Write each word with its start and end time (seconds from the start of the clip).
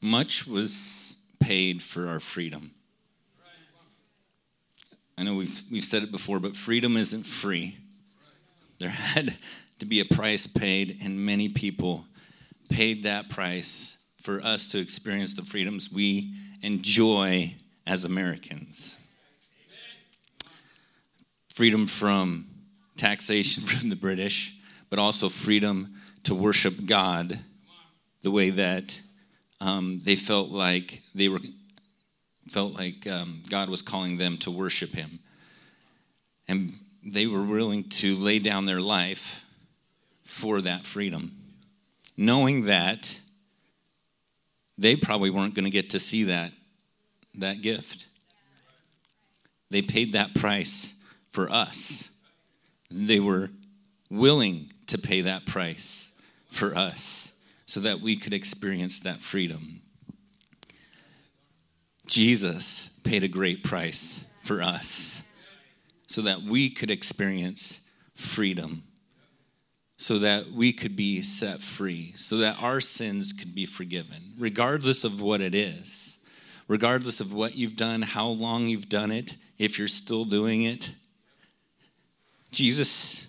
much 0.00 0.46
was 0.46 1.16
paid 1.40 1.82
for 1.82 2.08
our 2.08 2.20
freedom. 2.20 2.72
I 5.18 5.22
know 5.22 5.34
we've, 5.34 5.62
we've 5.70 5.84
said 5.84 6.02
it 6.02 6.12
before, 6.12 6.40
but 6.40 6.56
freedom 6.56 6.96
isn't 6.96 7.24
free. 7.24 7.78
There 8.78 8.90
had 8.90 9.36
to 9.78 9.86
be 9.86 10.00
a 10.00 10.04
price 10.04 10.46
paid, 10.46 10.98
and 11.02 11.18
many 11.18 11.48
people 11.48 12.04
paid 12.68 13.04
that 13.04 13.30
price 13.30 13.96
for 14.20 14.40
us 14.42 14.66
to 14.72 14.78
experience 14.78 15.34
the 15.34 15.42
freedoms 15.42 15.90
we 15.90 16.34
enjoy 16.62 17.54
as 17.86 18.04
Americans. 18.04 18.98
Freedom 21.54 21.86
from 21.86 22.46
taxation 22.96 23.62
from 23.66 23.88
the 23.88 23.96
British, 23.96 24.54
but 24.90 24.98
also 24.98 25.28
freedom 25.28 25.94
to 26.24 26.34
worship 26.34 26.84
God 26.84 27.38
the 28.22 28.30
way 28.30 28.50
that 28.50 29.00
um, 29.60 30.00
they 30.00 30.16
felt 30.16 30.50
like 30.50 31.02
they 31.14 31.28
were 31.28 31.40
felt 32.48 32.74
like 32.74 33.06
um, 33.06 33.42
God 33.48 33.68
was 33.68 33.82
calling 33.82 34.18
them 34.18 34.36
to 34.38 34.50
worship 34.50 34.94
Him, 34.94 35.18
and 36.46 36.70
they 37.04 37.26
were 37.26 37.42
willing 37.42 37.84
to 37.84 38.14
lay 38.14 38.38
down 38.38 38.66
their 38.66 38.80
life 38.80 39.44
for 40.24 40.60
that 40.60 40.84
freedom, 40.84 41.32
knowing 42.16 42.66
that 42.66 43.18
they 44.78 44.94
probably 44.94 45.30
weren't 45.30 45.54
going 45.54 45.64
to 45.64 45.70
get 45.70 45.90
to 45.90 45.98
see 45.98 46.24
that 46.24 46.52
that 47.34 47.62
gift. 47.62 48.06
They 49.70 49.82
paid 49.82 50.12
that 50.12 50.34
price 50.34 50.94
for 51.32 51.50
us. 51.50 52.10
They 52.90 53.20
were 53.20 53.50
willing 54.10 54.72
to 54.86 54.96
pay 54.96 55.22
that 55.22 55.44
price 55.44 56.12
for 56.50 56.74
us 56.76 57.32
so 57.66 57.80
that 57.80 58.00
we 58.00 58.16
could 58.16 58.32
experience 58.32 59.00
that 59.00 59.20
freedom. 59.20 59.82
Jesus 62.06 62.90
paid 63.02 63.24
a 63.24 63.28
great 63.28 63.64
price 63.64 64.24
for 64.42 64.62
us 64.62 65.22
so 66.06 66.22
that 66.22 66.42
we 66.42 66.70
could 66.70 66.90
experience 66.90 67.80
freedom, 68.14 68.84
so 69.96 70.18
that 70.20 70.52
we 70.52 70.72
could 70.72 70.94
be 70.94 71.20
set 71.20 71.60
free, 71.60 72.12
so 72.14 72.36
that 72.38 72.56
our 72.60 72.80
sins 72.80 73.32
could 73.32 73.54
be 73.54 73.66
forgiven, 73.66 74.32
regardless 74.38 75.04
of 75.04 75.20
what 75.20 75.40
it 75.40 75.54
is, 75.54 76.18
regardless 76.68 77.20
of 77.20 77.32
what 77.32 77.56
you've 77.56 77.76
done, 77.76 78.02
how 78.02 78.28
long 78.28 78.68
you've 78.68 78.88
done 78.88 79.10
it, 79.10 79.36
if 79.58 79.78
you're 79.78 79.88
still 79.88 80.24
doing 80.24 80.62
it. 80.62 80.92
Jesus 82.52 83.26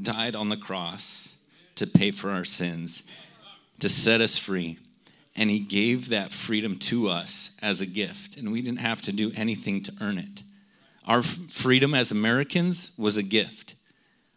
died 0.00 0.34
on 0.34 0.48
the 0.48 0.56
cross 0.56 1.34
to 1.76 1.86
pay 1.86 2.10
for 2.10 2.30
our 2.30 2.44
sins, 2.44 3.02
to 3.84 3.88
set 3.90 4.22
us 4.22 4.38
free. 4.38 4.78
And 5.36 5.50
he 5.50 5.60
gave 5.60 6.08
that 6.08 6.32
freedom 6.32 6.78
to 6.78 7.10
us 7.10 7.50
as 7.60 7.82
a 7.82 7.86
gift. 7.86 8.38
And 8.38 8.50
we 8.50 8.62
didn't 8.62 8.78
have 8.78 9.02
to 9.02 9.12
do 9.12 9.30
anything 9.36 9.82
to 9.82 9.92
earn 10.00 10.16
it. 10.16 10.42
Our 11.06 11.22
freedom 11.22 11.92
as 11.92 12.10
Americans 12.10 12.92
was 12.96 13.18
a 13.18 13.22
gift. 13.22 13.74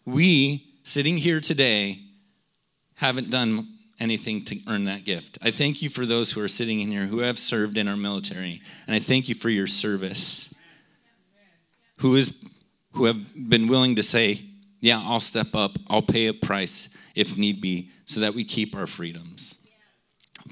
We, 0.03 0.65
sitting 0.83 1.15
here 1.15 1.39
today, 1.39 2.01
haven't 2.95 3.29
done 3.29 3.69
anything 4.01 4.43
to 4.45 4.59
earn 4.67 4.83
that 4.83 5.05
gift. 5.05 5.37
I 5.41 5.51
thank 5.51 5.81
you 5.81 5.87
for 5.87 6.05
those 6.05 6.29
who 6.33 6.41
are 6.41 6.49
sitting 6.49 6.81
in 6.81 6.89
here 6.89 7.05
who 7.05 7.19
have 7.19 7.39
served 7.39 7.77
in 7.77 7.87
our 7.87 7.95
military. 7.95 8.61
And 8.85 8.93
I 8.93 8.99
thank 8.99 9.29
you 9.29 9.35
for 9.35 9.49
your 9.49 9.67
service. 9.67 10.53
Who 11.99 12.15
is 12.15 12.33
who 12.91 13.05
have 13.05 13.49
been 13.49 13.69
willing 13.69 13.95
to 13.95 14.03
say, 14.03 14.43
yeah, 14.81 15.01
I'll 15.01 15.21
step 15.21 15.55
up, 15.55 15.77
I'll 15.87 16.01
pay 16.01 16.27
a 16.27 16.33
price 16.33 16.89
if 17.17 17.35
need 17.35 17.59
be, 17.59 17.89
so 18.05 18.19
that 18.19 18.35
we 18.35 18.43
keep 18.43 18.75
our 18.75 18.85
freedoms. 18.85 19.57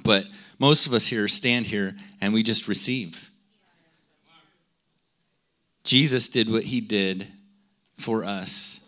But 0.04 0.26
most 0.58 0.88
of 0.88 0.94
us 0.94 1.06
here 1.06 1.28
stand 1.28 1.68
here 1.68 1.96
and 2.20 2.34
we 2.34 2.42
just 2.42 2.68
receive. 2.68 3.30
Jesus 5.84 6.28
did 6.28 6.52
what 6.52 6.64
he 6.64 6.82
did 6.82 7.28
for 7.96 8.25
us 8.25 8.81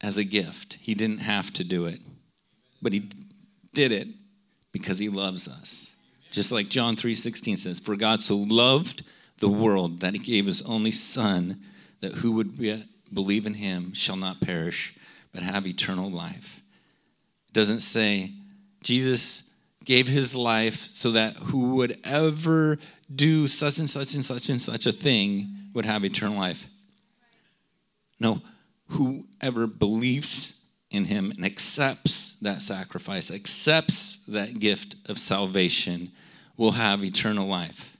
as 0.00 0.16
a 0.16 0.24
gift. 0.24 0.78
He 0.80 0.94
didn't 0.94 1.18
have 1.18 1.52
to 1.54 1.64
do 1.64 1.86
it, 1.86 2.00
but 2.80 2.92
he 2.92 3.10
did 3.72 3.90
it 3.90 4.06
because 4.70 5.00
he 5.00 5.08
loves 5.08 5.48
us. 5.48 5.96
Just 6.30 6.52
like 6.52 6.68
John 6.68 6.94
3:16 6.94 7.56
says, 7.56 7.80
"For 7.80 7.96
God 7.96 8.20
so 8.20 8.36
loved 8.36 9.02
the 9.38 9.48
world 9.48 9.98
that 10.00 10.14
he 10.14 10.20
gave 10.20 10.46
his 10.46 10.62
only 10.62 10.92
son 10.92 11.60
that 12.00 12.14
who 12.14 12.30
would 12.32 12.56
be, 12.56 12.84
believe 13.12 13.46
in 13.46 13.54
him 13.54 13.92
shall 13.94 14.16
not 14.16 14.40
perish 14.40 14.94
but 15.32 15.42
have 15.42 15.66
eternal 15.66 16.08
life." 16.08 16.63
Doesn't 17.54 17.80
say 17.80 18.32
Jesus 18.82 19.44
gave 19.84 20.08
his 20.08 20.34
life 20.34 20.92
so 20.92 21.12
that 21.12 21.36
who 21.36 21.76
would 21.76 21.98
ever 22.02 22.78
do 23.14 23.46
such 23.46 23.78
and 23.78 23.88
such 23.88 24.14
and 24.14 24.24
such 24.24 24.48
and 24.48 24.60
such 24.60 24.86
a 24.86 24.92
thing 24.92 25.54
would 25.72 25.84
have 25.84 26.04
eternal 26.04 26.36
life. 26.36 26.66
No, 28.18 28.42
whoever 28.88 29.68
believes 29.68 30.54
in 30.90 31.04
him 31.04 31.30
and 31.30 31.44
accepts 31.44 32.34
that 32.42 32.60
sacrifice, 32.60 33.30
accepts 33.30 34.18
that 34.26 34.58
gift 34.58 34.96
of 35.06 35.16
salvation, 35.16 36.10
will 36.56 36.72
have 36.72 37.04
eternal 37.04 37.46
life. 37.46 37.96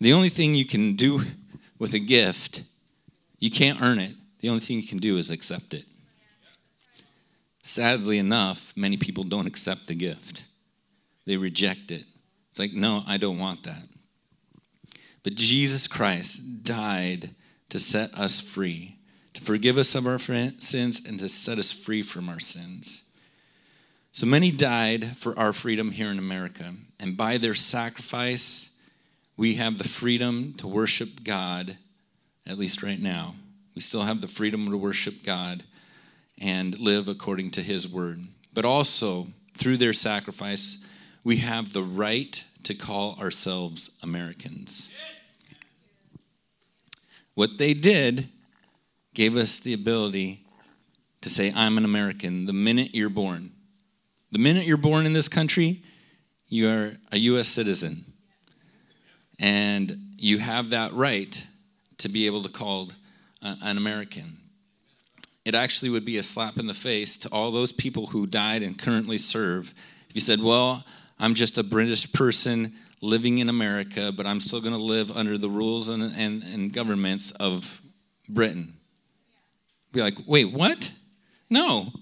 The 0.00 0.12
only 0.12 0.30
thing 0.30 0.56
you 0.56 0.66
can 0.66 0.96
do 0.96 1.20
with 1.78 1.94
a 1.94 2.00
gift, 2.00 2.64
you 3.38 3.52
can't 3.52 3.80
earn 3.80 4.00
it. 4.00 4.16
The 4.40 4.48
only 4.48 4.60
thing 4.60 4.78
you 4.78 4.86
can 4.88 4.98
do 4.98 5.16
is 5.16 5.30
accept 5.30 5.74
it. 5.74 5.84
Sadly 7.66 8.18
enough, 8.18 8.74
many 8.76 8.98
people 8.98 9.24
don't 9.24 9.46
accept 9.46 9.86
the 9.86 9.94
gift. 9.94 10.44
They 11.24 11.38
reject 11.38 11.90
it. 11.90 12.04
It's 12.50 12.58
like, 12.58 12.74
no, 12.74 13.02
I 13.06 13.16
don't 13.16 13.38
want 13.38 13.62
that. 13.62 13.84
But 15.22 15.34
Jesus 15.34 15.88
Christ 15.88 16.62
died 16.62 17.30
to 17.70 17.78
set 17.78 18.12
us 18.12 18.38
free, 18.38 18.98
to 19.32 19.40
forgive 19.40 19.78
us 19.78 19.94
of 19.94 20.06
our 20.06 20.18
sins, 20.18 21.00
and 21.06 21.18
to 21.18 21.28
set 21.30 21.56
us 21.58 21.72
free 21.72 22.02
from 22.02 22.28
our 22.28 22.38
sins. 22.38 23.02
So 24.12 24.26
many 24.26 24.50
died 24.50 25.16
for 25.16 25.36
our 25.38 25.54
freedom 25.54 25.90
here 25.90 26.10
in 26.10 26.18
America. 26.18 26.70
And 27.00 27.16
by 27.16 27.38
their 27.38 27.54
sacrifice, 27.54 28.68
we 29.38 29.54
have 29.54 29.78
the 29.78 29.88
freedom 29.88 30.52
to 30.58 30.66
worship 30.66 31.24
God, 31.24 31.78
at 32.46 32.58
least 32.58 32.82
right 32.82 33.00
now. 33.00 33.36
We 33.74 33.80
still 33.80 34.02
have 34.02 34.20
the 34.20 34.28
freedom 34.28 34.70
to 34.70 34.76
worship 34.76 35.22
God 35.24 35.64
and 36.40 36.78
live 36.78 37.08
according 37.08 37.50
to 37.52 37.62
His 37.62 37.88
word. 37.88 38.20
But 38.52 38.64
also, 38.64 39.28
through 39.54 39.78
their 39.78 39.92
sacrifice, 39.92 40.78
we 41.22 41.38
have 41.38 41.72
the 41.72 41.82
right 41.82 42.44
to 42.64 42.74
call 42.74 43.18
ourselves 43.18 43.90
Americans. 44.02 44.88
What 47.34 47.58
they 47.58 47.74
did 47.74 48.28
gave 49.12 49.36
us 49.36 49.60
the 49.60 49.72
ability 49.72 50.44
to 51.22 51.30
say, 51.30 51.52
I'm 51.54 51.78
an 51.78 51.84
American 51.84 52.46
the 52.46 52.52
minute 52.52 52.94
you're 52.94 53.08
born. 53.08 53.50
The 54.30 54.38
minute 54.38 54.66
you're 54.66 54.76
born 54.76 55.06
in 55.06 55.12
this 55.12 55.28
country, 55.28 55.82
you 56.48 56.68
are 56.68 56.92
a 57.10 57.18
U.S. 57.18 57.48
citizen. 57.48 58.04
And 59.38 60.14
you 60.16 60.38
have 60.38 60.70
that 60.70 60.92
right 60.92 61.44
to 61.98 62.08
be 62.08 62.26
able 62.26 62.42
to 62.42 62.48
call 62.48 62.90
uh, 63.42 63.56
an 63.62 63.78
American. 63.78 64.38
It 65.44 65.54
actually 65.54 65.90
would 65.90 66.04
be 66.04 66.16
a 66.18 66.22
slap 66.22 66.58
in 66.58 66.66
the 66.66 66.74
face 66.74 67.16
to 67.18 67.28
all 67.28 67.50
those 67.50 67.72
people 67.72 68.06
who 68.06 68.26
died 68.26 68.62
and 68.62 68.78
currently 68.78 69.18
serve 69.18 69.74
if 70.08 70.14
you 70.14 70.20
said, 70.20 70.40
Well, 70.40 70.84
I'm 71.18 71.34
just 71.34 71.58
a 71.58 71.62
British 71.62 72.12
person 72.12 72.74
living 73.00 73.38
in 73.38 73.48
America, 73.48 74.12
but 74.12 74.26
I'm 74.26 74.40
still 74.40 74.60
going 74.60 74.74
to 74.74 74.82
live 74.82 75.10
under 75.10 75.36
the 75.36 75.50
rules 75.50 75.88
and, 75.88 76.02
and, 76.16 76.42
and 76.42 76.72
governments 76.72 77.30
of 77.32 77.80
Britain. 78.28 78.74
Be 79.92 80.02
like, 80.02 80.14
wait, 80.26 80.52
what? 80.52 80.90
No. 81.50 81.92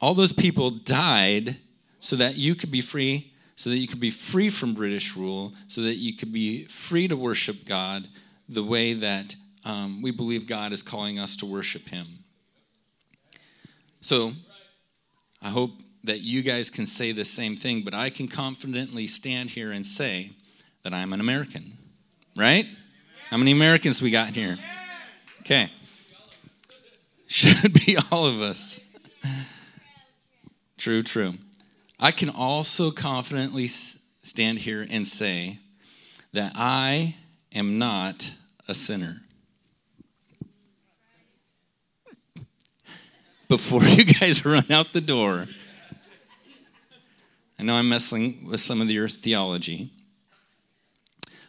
All 0.00 0.14
those 0.14 0.32
people 0.32 0.70
died 0.70 1.58
so 2.00 2.16
that 2.16 2.36
you 2.36 2.54
could 2.54 2.70
be 2.70 2.80
free, 2.80 3.34
so 3.56 3.68
that 3.68 3.76
you 3.76 3.86
could 3.86 4.00
be 4.00 4.10
free 4.10 4.48
from 4.48 4.72
British 4.72 5.16
rule, 5.16 5.52
so 5.68 5.82
that 5.82 5.96
you 5.96 6.16
could 6.16 6.32
be 6.32 6.64
free 6.66 7.06
to 7.08 7.16
worship 7.16 7.66
God 7.66 8.08
the 8.48 8.64
way 8.64 8.94
that 8.94 9.34
um, 9.64 10.00
we 10.00 10.10
believe 10.10 10.46
God 10.46 10.72
is 10.72 10.82
calling 10.82 11.18
us 11.18 11.36
to 11.36 11.46
worship 11.46 11.88
Him. 11.88 12.19
So 14.00 14.32
I 15.42 15.48
hope 15.48 15.72
that 16.04 16.20
you 16.20 16.42
guys 16.42 16.70
can 16.70 16.86
say 16.86 17.12
the 17.12 17.24
same 17.24 17.56
thing, 17.56 17.82
but 17.82 17.94
I 17.94 18.10
can 18.10 18.28
confidently 18.28 19.06
stand 19.06 19.50
here 19.50 19.72
and 19.72 19.86
say 19.86 20.30
that 20.82 20.94
I'm 20.94 21.12
an 21.12 21.20
American, 21.20 21.76
right? 22.36 22.66
How 23.28 23.36
many 23.36 23.52
Americans 23.52 24.00
we 24.00 24.10
got 24.10 24.30
here? 24.30 24.58
Okay. 25.40 25.70
Should 27.26 27.74
be 27.74 27.96
all 28.10 28.26
of 28.26 28.40
us. 28.40 28.80
True, 30.78 31.02
true. 31.02 31.34
I 32.00 32.10
can 32.10 32.30
also 32.30 32.90
confidently 32.90 33.66
stand 33.66 34.60
here 34.60 34.86
and 34.88 35.06
say 35.06 35.58
that 36.32 36.52
I 36.54 37.16
am 37.52 37.78
not 37.78 38.32
a 38.66 38.72
sinner. 38.72 39.20
Before 43.50 43.82
you 43.84 44.04
guys 44.04 44.44
run 44.44 44.70
out 44.70 44.92
the 44.92 45.00
door, 45.00 45.48
I 47.58 47.64
know 47.64 47.74
I'm 47.74 47.88
messing 47.88 48.48
with 48.48 48.60
some 48.60 48.80
of 48.80 48.88
your 48.88 49.08
theology. 49.08 49.90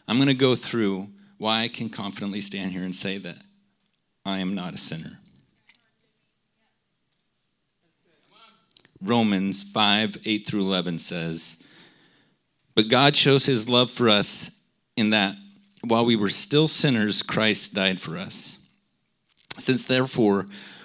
I'm 0.08 0.18
going 0.18 0.28
to 0.28 0.34
go 0.34 0.56
through 0.56 1.10
why 1.38 1.62
I 1.62 1.68
can 1.68 1.90
confidently 1.90 2.42
stand 2.42 2.72
here 2.72 2.82
and 2.82 2.96
say 2.96 3.20
that 3.20 3.38
I 4.26 4.40
am 4.40 4.52
not 4.56 4.74
a 4.74 4.78
sinner. 4.78 5.20
Romans 9.00 9.62
5 9.62 10.18
8 10.26 10.48
through 10.48 10.62
11 10.62 10.98
says, 10.98 11.58
But 12.74 12.90
God 12.90 13.16
shows 13.16 13.46
his 13.46 13.70
love 13.70 13.92
for 13.92 14.10
us 14.10 14.50
in 14.98 15.12
that 15.12 15.36
while 15.84 16.04
we 16.04 16.16
were 16.16 16.30
still 16.30 16.68
sinners, 16.68 17.22
Christ 17.22 17.76
died 17.76 18.02
for 18.02 18.18
us. 18.18 18.58
Since 19.60 19.86
therefore 19.86 20.48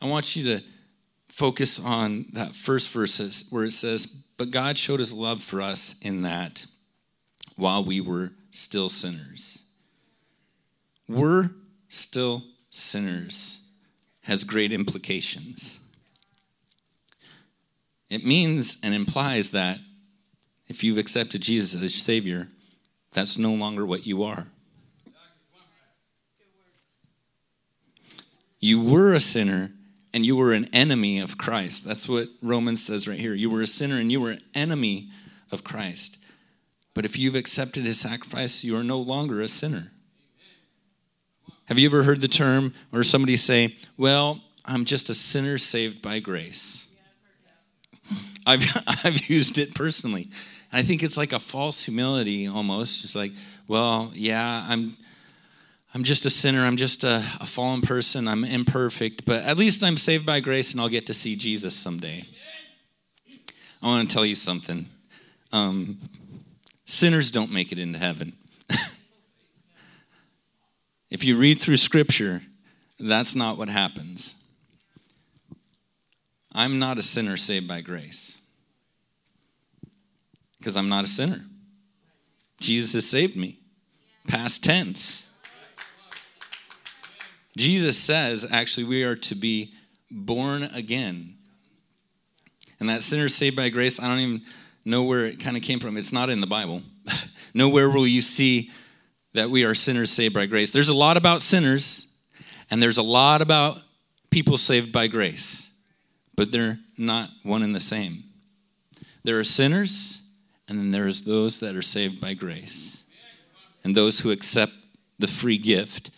I 0.00 0.06
want 0.06 0.36
you 0.36 0.44
to 0.44 0.64
focus 1.28 1.80
on 1.80 2.26
that 2.32 2.54
first 2.54 2.90
verse 2.90 3.44
where 3.50 3.64
it 3.64 3.72
says, 3.72 4.06
But 4.06 4.50
God 4.50 4.78
showed 4.78 5.00
his 5.00 5.12
love 5.12 5.42
for 5.42 5.60
us 5.60 5.94
in 6.00 6.22
that 6.22 6.66
while 7.56 7.84
we 7.84 8.00
were 8.00 8.32
still 8.50 8.88
sinners. 8.88 9.62
We're 11.08 11.50
still 11.88 12.44
sinners 12.70 13.60
has 14.28 14.44
great 14.44 14.72
implications. 14.72 15.80
It 18.10 18.26
means 18.26 18.76
and 18.82 18.92
implies 18.92 19.52
that 19.52 19.78
if 20.66 20.84
you've 20.84 20.98
accepted 20.98 21.40
Jesus 21.40 21.74
as 21.76 21.80
your 21.80 22.04
Savior, 22.04 22.48
that's 23.12 23.38
no 23.38 23.54
longer 23.54 23.86
what 23.86 24.06
you 24.06 24.22
are. 24.22 24.48
You 28.60 28.82
were 28.82 29.14
a 29.14 29.20
sinner 29.20 29.72
and 30.12 30.24
you 30.24 30.36
were 30.36 30.52
an 30.52 30.66
enemy 30.72 31.18
of 31.18 31.38
Christ. 31.38 31.84
That's 31.84 32.08
what 32.08 32.28
Romans 32.42 32.84
says 32.84 33.06
right 33.06 33.18
here. 33.18 33.34
You 33.34 33.50
were 33.50 33.62
a 33.62 33.66
sinner 33.66 33.98
and 33.98 34.10
you 34.10 34.20
were 34.20 34.32
an 34.32 34.42
enemy 34.54 35.08
of 35.52 35.64
Christ. 35.64 36.18
But 36.94 37.04
if 37.04 37.18
you've 37.18 37.34
accepted 37.34 37.84
his 37.84 38.00
sacrifice, 38.00 38.64
you 38.64 38.76
are 38.76 38.82
no 38.82 38.98
longer 38.98 39.40
a 39.40 39.48
sinner. 39.48 39.92
Have 41.66 41.78
you 41.78 41.88
ever 41.88 42.02
heard 42.02 42.20
the 42.20 42.28
term 42.28 42.72
or 42.92 43.04
somebody 43.04 43.36
say, 43.36 43.76
Well, 43.96 44.40
I'm 44.64 44.84
just 44.84 45.10
a 45.10 45.14
sinner 45.14 45.58
saved 45.58 46.00
by 46.00 46.18
grace? 46.18 46.88
I've, 48.46 48.64
I've 49.04 49.28
used 49.28 49.58
it 49.58 49.74
personally. 49.74 50.28
And 50.72 50.80
I 50.80 50.82
think 50.82 51.02
it's 51.02 51.16
like 51.16 51.32
a 51.32 51.38
false 51.38 51.84
humility 51.84 52.46
almost. 52.46 53.04
It's 53.04 53.14
like, 53.14 53.32
well, 53.66 54.10
yeah, 54.14 54.66
I'm 54.68 54.96
I'm 55.94 56.04
just 56.04 56.26
a 56.26 56.30
sinner. 56.30 56.64
I'm 56.64 56.76
just 56.76 57.02
a, 57.04 57.16
a, 57.40 57.46
fallen 57.46 57.80
person. 57.80 58.28
I'm 58.28 58.44
imperfect, 58.44 59.24
but 59.24 59.42
at 59.44 59.56
least 59.56 59.82
I'm 59.82 59.96
saved 59.96 60.26
by 60.26 60.40
grace 60.40 60.72
and 60.72 60.80
I'll 60.80 60.88
get 60.88 61.06
to 61.06 61.14
see 61.14 61.34
Jesus 61.34 61.74
someday. 61.74 62.26
I 63.82 63.86
want 63.86 64.08
to 64.08 64.14
tell 64.14 64.26
you 64.26 64.34
something. 64.34 64.86
Um, 65.52 65.98
sinners 66.84 67.30
don't 67.30 67.50
make 67.50 67.72
it 67.72 67.78
into 67.78 67.98
heaven. 67.98 68.34
if 71.10 71.24
you 71.24 71.38
read 71.38 71.60
through 71.60 71.78
Scripture, 71.78 72.42
that's 73.00 73.34
not 73.34 73.56
what 73.56 73.68
happens. 73.68 74.34
I'm 76.52 76.78
not 76.78 76.98
a 76.98 77.02
sinner 77.02 77.36
saved 77.36 77.68
by 77.68 77.80
grace 77.80 78.38
because 80.58 80.76
I'm 80.76 80.88
not 80.88 81.04
a 81.04 81.08
sinner. 81.08 81.44
Jesus 82.60 83.08
saved 83.08 83.36
me. 83.36 83.60
Past 84.26 84.64
tense. 84.64 85.27
Jesus 87.58 87.98
says, 87.98 88.46
actually, 88.50 88.84
we 88.84 89.04
are 89.04 89.16
to 89.16 89.34
be 89.34 89.74
born 90.10 90.62
again. 90.62 91.34
And 92.80 92.88
that 92.88 93.02
sinner 93.02 93.28
saved 93.28 93.56
by 93.56 93.68
grace, 93.68 94.00
I 94.00 94.08
don't 94.08 94.18
even 94.18 94.42
know 94.84 95.02
where 95.02 95.26
it 95.26 95.40
kind 95.40 95.56
of 95.56 95.62
came 95.62 95.80
from. 95.80 95.96
It's 95.96 96.12
not 96.12 96.30
in 96.30 96.40
the 96.40 96.46
Bible. 96.46 96.82
Nowhere 97.54 97.90
will 97.90 98.06
you 98.06 98.20
see 98.20 98.70
that 99.34 99.50
we 99.50 99.64
are 99.64 99.74
sinners 99.74 100.10
saved 100.10 100.34
by 100.34 100.46
grace. 100.46 100.70
There's 100.70 100.88
a 100.88 100.94
lot 100.94 101.16
about 101.16 101.42
sinners, 101.42 102.06
and 102.70 102.82
there's 102.82 102.98
a 102.98 103.02
lot 103.02 103.42
about 103.42 103.78
people 104.30 104.56
saved 104.56 104.92
by 104.92 105.08
grace, 105.08 105.70
but 106.36 106.52
they're 106.52 106.78
not 106.96 107.30
one 107.42 107.62
and 107.62 107.74
the 107.74 107.80
same. 107.80 108.24
There 109.24 109.38
are 109.38 109.44
sinners, 109.44 110.22
and 110.68 110.78
then 110.78 110.90
there's 110.90 111.22
those 111.22 111.60
that 111.60 111.74
are 111.74 111.82
saved 111.82 112.20
by 112.20 112.34
grace, 112.34 113.02
and 113.84 113.94
those 113.94 114.20
who 114.20 114.30
accept 114.30 114.72
the 115.18 115.26
free 115.26 115.58
gift 115.58 116.10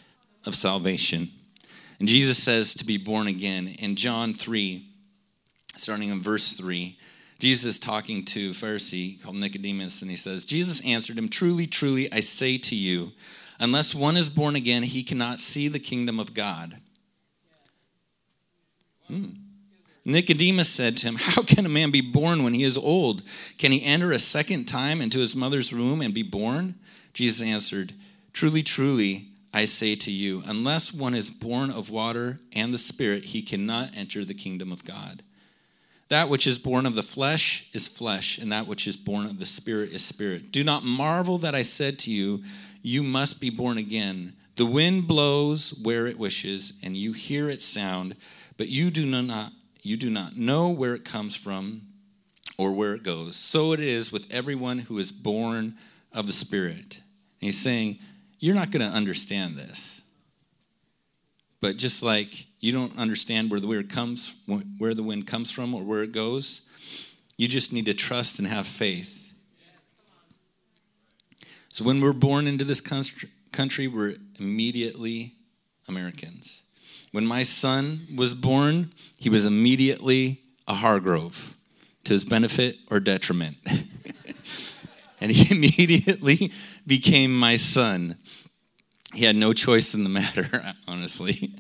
of 0.47 0.55
salvation. 0.55 1.31
And 1.99 2.09
Jesus 2.09 2.43
says 2.43 2.75
to 2.75 2.85
be 2.85 2.97
born 2.97 3.27
again. 3.27 3.69
In 3.79 3.95
John 3.95 4.35
3, 4.35 4.87
starting 5.77 6.09
in 6.09 6.23
verse 6.23 6.53
3, 6.53 6.99
Jesus 7.39 7.65
is 7.65 7.79
talking 7.79 8.25
to 8.27 8.51
a 8.51 8.55
Pharisee 8.55 9.23
called 9.23 9.37
Nicodemus, 9.37 10.03
and 10.03 10.11
he 10.11 10.17
says, 10.17 10.45
Jesus 10.45 10.85
answered 10.85 11.17
him, 11.17 11.29
Truly, 11.29 11.67
truly, 11.67 12.13
I 12.13 12.21
say 12.21 12.59
to 12.59 12.77
you, 12.77 13.13
unless 13.59 13.95
one 13.95 14.17
is 14.17 14.29
born 14.29 14.57
again, 14.57 14.83
he 14.83 15.03
cannot 15.03 15.41
see 15.41 15.69
the 15.69 15.79
kingdom 15.79 16.21
of 16.21 16.35
God. 16.35 16.77
Hmm. 19.09 19.27
Nicodemus 20.05 20.69
said 20.69 20.97
to 20.99 21.07
him, 21.07 21.17
How 21.19 21.43
can 21.43 21.65
a 21.65 21.71
man 21.71 21.91
be 21.91 22.01
born 22.03 22.43
when 22.43 22.55
he 22.55 22.63
is 22.63 22.77
old? 22.77 23.23
Can 23.59 23.73
he 23.73 23.85
enter 23.85 24.13
a 24.13 24.19
second 24.19 24.67
time 24.67 25.01
into 25.01 25.19
his 25.19 25.35
mother's 25.35 25.73
womb 25.73 26.03
and 26.03 26.13
be 26.13 26.23
born? 26.23 26.75
Jesus 27.15 27.43
answered, 27.43 27.95
Truly, 28.33 28.63
truly, 28.63 29.30
I 29.53 29.65
say 29.65 29.97
to 29.97 30.11
you, 30.11 30.43
unless 30.47 30.93
one 30.93 31.15
is 31.15 31.29
born 31.29 31.71
of 31.71 31.91
water 31.91 32.39
and 32.53 32.73
the 32.73 32.79
Spirit, 32.79 33.27
he 33.27 33.43
cannot 33.43 33.91
enter 33.97 34.25
the 34.25 34.35
kingdom 34.35 34.71
of 34.71 34.85
God. 34.85 35.23
That 36.09 36.29
which 36.29 36.47
is 36.47 36.59
born 36.59 36.87
of 36.87 36.95
the 36.95 37.03
flesh 37.03 37.69
is 37.73 37.89
flesh, 37.89 38.39
and 38.39 38.51
that 38.53 38.67
which 38.67 38.87
is 38.87 38.97
born 38.97 39.27
of 39.27 39.39
the 39.39 39.47
Spirit 39.47 39.91
is 39.93 40.05
spirit. 40.05 40.51
Do 40.51 40.65
not 40.65 40.85
marvel 40.85 41.39
that 41.39 41.55
I 41.55 41.63
said 41.63 41.99
to 42.01 42.11
you, 42.11 42.43
You 42.83 43.03
must 43.03 43.41
be 43.41 43.51
born 43.51 43.79
again. 43.79 44.35
The 44.57 44.67
wind 44.67 45.09
blows 45.09 45.71
where 45.83 46.07
it 46.07 46.19
wishes, 46.19 46.73
and 46.83 46.97
you 46.97 47.13
hear 47.13 47.49
its 47.49 47.65
sound, 47.65 48.17
but 48.57 48.69
you 48.69 48.91
do 48.91 49.07
not, 49.07 49.53
you 49.83 49.97
do 49.97 50.11
not 50.11 50.37
know 50.37 50.71
where 50.71 50.95
it 50.95 51.05
comes 51.05 51.37
from 51.37 51.83
or 52.59 52.73
where 52.73 52.95
it 52.95 53.03
goes. 53.03 53.37
So 53.37 53.73
it 53.73 53.81
is 53.81 54.13
with 54.13 54.27
everyone 54.31 54.81
who 54.81 54.99
is 54.99 55.13
born 55.13 55.77
of 56.13 56.27
the 56.27 56.33
Spirit. 56.33 57.01
And 57.41 57.47
he's 57.47 57.59
saying, 57.59 58.01
you're 58.41 58.55
not 58.55 58.71
going 58.71 58.89
to 58.89 58.95
understand 58.95 59.57
this. 59.57 60.01
But 61.61 61.77
just 61.77 62.03
like 62.03 62.47
you 62.59 62.73
don't 62.73 62.99
understand 62.99 63.51
where 63.51 63.61
the 63.61 63.67
wind 63.67 63.91
comes, 63.91 64.35
where 64.79 64.95
the 64.95 65.03
wind 65.03 65.27
comes 65.27 65.51
from, 65.51 65.75
or 65.75 65.85
where 65.85 66.03
it 66.03 66.13
goes, 66.13 66.63
you 67.37 67.47
just 67.49 67.73
need 67.73 67.87
to 67.87 67.95
trust 67.95 68.39
and 68.39 68.49
have 68.49 68.67
faith. 68.67 69.33
So 71.69 71.85
when 71.85 72.01
we're 72.01 72.13
born 72.13 72.47
into 72.47 72.65
this 72.65 72.81
country, 72.81 73.89
we're 73.89 74.17
immediately 74.39 75.35
Americans. 75.87 76.63
When 77.13 77.27
my 77.27 77.43
son 77.43 78.07
was 78.17 78.35
born, 78.35 78.93
he 79.19 79.29
was 79.29 79.45
immediately 79.45 80.41
a 80.67 80.75
Hargrove 80.75 81.57
to 82.05 82.13
his 82.13 82.25
benefit 82.25 82.77
or 82.91 83.01
detriment. 83.01 83.57
and 85.21 85.31
he 85.31 85.55
immediately 85.55 86.53
became 86.87 87.37
my 87.37 87.57
son. 87.57 88.17
He 89.15 89.25
had 89.25 89.37
no 89.37 89.53
choice 89.53 89.95
in 89.95 90.05
the 90.05 90.11
matter, 90.11 90.75
honestly. 90.89 91.55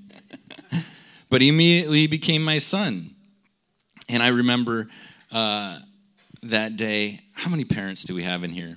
but 1.30 1.40
he 1.40 1.48
immediately 1.48 2.06
became 2.06 2.44
my 2.44 2.58
son. 2.58 3.10
And 4.08 4.22
I 4.22 4.28
remember 4.28 4.88
uh, 5.32 5.78
that 6.42 6.76
day. 6.76 7.20
How 7.34 7.50
many 7.50 7.64
parents 7.64 8.04
do 8.04 8.14
we 8.14 8.22
have 8.22 8.44
in 8.44 8.50
here? 8.50 8.76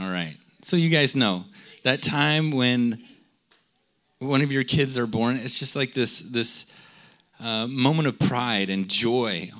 All 0.00 0.08
right. 0.08 0.36
So 0.62 0.76
you 0.76 0.88
guys 0.88 1.14
know 1.14 1.44
that 1.82 2.00
time 2.00 2.52
when 2.52 3.02
one 4.18 4.42
of 4.42 4.52
your 4.52 4.64
kids 4.64 4.98
are 4.98 5.06
born, 5.06 5.36
it's 5.36 5.58
just 5.58 5.76
like 5.76 5.92
this 5.92 6.20
this 6.20 6.66
uh, 7.40 7.66
moment 7.66 8.08
of 8.08 8.18
pride 8.18 8.70
and 8.70 8.88
joy, 8.88 9.50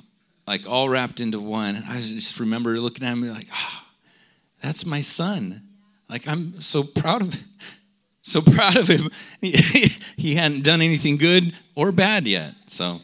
like 0.47 0.67
all 0.67 0.87
wrapped 0.89 1.19
into 1.19 1.39
one. 1.39 1.75
And 1.75 1.85
I 1.85 1.99
just 1.99 2.39
remember 2.39 2.79
looking 2.79 3.05
at 3.05 3.11
him 3.11 3.21
like, 3.27 3.47
oh, 3.53 3.82
that's 4.63 4.85
my 4.85 5.01
son. 5.01 5.61
Like 6.09 6.27
I'm 6.27 6.59
so 6.61 6.83
proud 6.83 7.21
of. 7.21 7.35
So 8.25 8.41
proud 8.41 8.77
of 8.77 8.87
him. 8.87 9.09
he 9.41 10.35
hadn't 10.35 10.63
done 10.63 10.81
anything 10.81 11.17
good 11.17 11.53
or 11.75 11.91
bad 11.91 12.25
yet. 12.25 12.53
So 12.67 13.01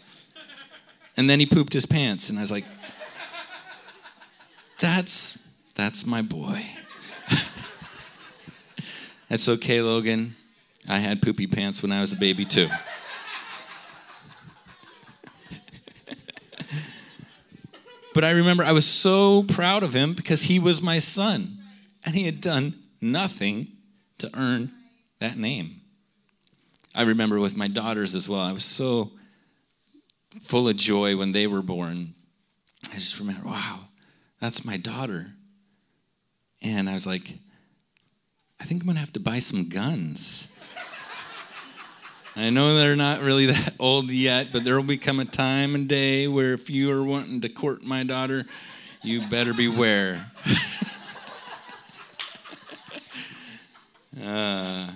and 1.18 1.30
then 1.30 1.42
he 1.42 1.46
pooped 1.46 1.74
his 1.74 1.86
pants 1.86 2.30
and 2.30 2.40
I 2.40 2.42
was 2.42 2.52
like 2.52 2.64
That's 4.80 5.38
that's 5.76 6.06
my 6.06 6.22
boy. 6.22 6.66
That's 9.28 9.50
okay, 9.50 9.82
Logan. 9.82 10.38
I 10.88 11.00
had 11.00 11.22
poopy 11.22 11.48
pants 11.48 11.84
when 11.84 11.92
I 11.92 12.00
was 12.00 12.14
a 12.14 12.16
baby 12.16 12.46
too. 12.46 12.70
But 18.20 18.28
I 18.28 18.32
remember 18.32 18.66
I 18.66 18.74
was 18.74 18.86
so 18.86 19.44
proud 19.44 19.82
of 19.82 19.94
him 19.94 20.14
because 20.14 20.42
he 20.42 20.60
was 20.60 20.82
my 20.82 21.00
son 21.00 21.58
and 22.04 22.14
he 22.14 22.26
had 22.26 22.42
done 22.42 22.76
nothing 23.00 23.66
to 24.18 24.30
earn 24.34 24.74
that 25.20 25.38
name. 25.38 25.80
I 26.94 27.04
remember 27.04 27.40
with 27.40 27.56
my 27.56 27.70
daughters 27.70 28.16
as 28.16 28.28
well, 28.28 28.42
I 28.42 28.52
was 28.52 28.66
so 28.66 29.12
full 30.42 30.68
of 30.68 30.76
joy 30.76 31.16
when 31.16 31.32
they 31.32 31.48
were 31.48 31.62
born. 31.62 32.14
I 32.92 32.96
just 32.96 33.18
remember, 33.20 33.48
wow, 33.48 33.88
that's 34.42 34.66
my 34.66 34.76
daughter. 34.76 35.32
And 36.62 36.90
I 36.90 36.96
was 36.96 37.08
like, 37.08 37.38
I 38.60 38.66
think 38.66 38.82
I'm 38.82 38.88
going 38.88 38.96
to 38.96 39.00
have 39.00 39.14
to 39.14 39.22
buy 39.22 39.40
some 39.40 39.70
guns. 39.70 40.49
I 42.36 42.52
know 42.52 42.76
they're 42.76 42.96
not 42.96 43.22
really 43.22 43.46
that 43.48 43.74
old 43.80 44.12
yet, 44.12 44.50
but 44.52 44.64
there 44.64 44.76
will 44.76 44.84
become 44.84 45.20
a 45.20 45.26
time 45.26 45.76
and 45.76 45.88
day 45.88 46.28
where 46.28 46.54
if 46.54 46.70
you 46.70 46.92
are 46.92 47.04
wanting 47.04 47.42
to 47.42 47.50
court 47.50 47.84
my 47.84 48.04
daughter, 48.04 48.46
you 49.04 49.28
better 49.28 49.54
beware. 49.54 50.32
uh, 54.22 54.92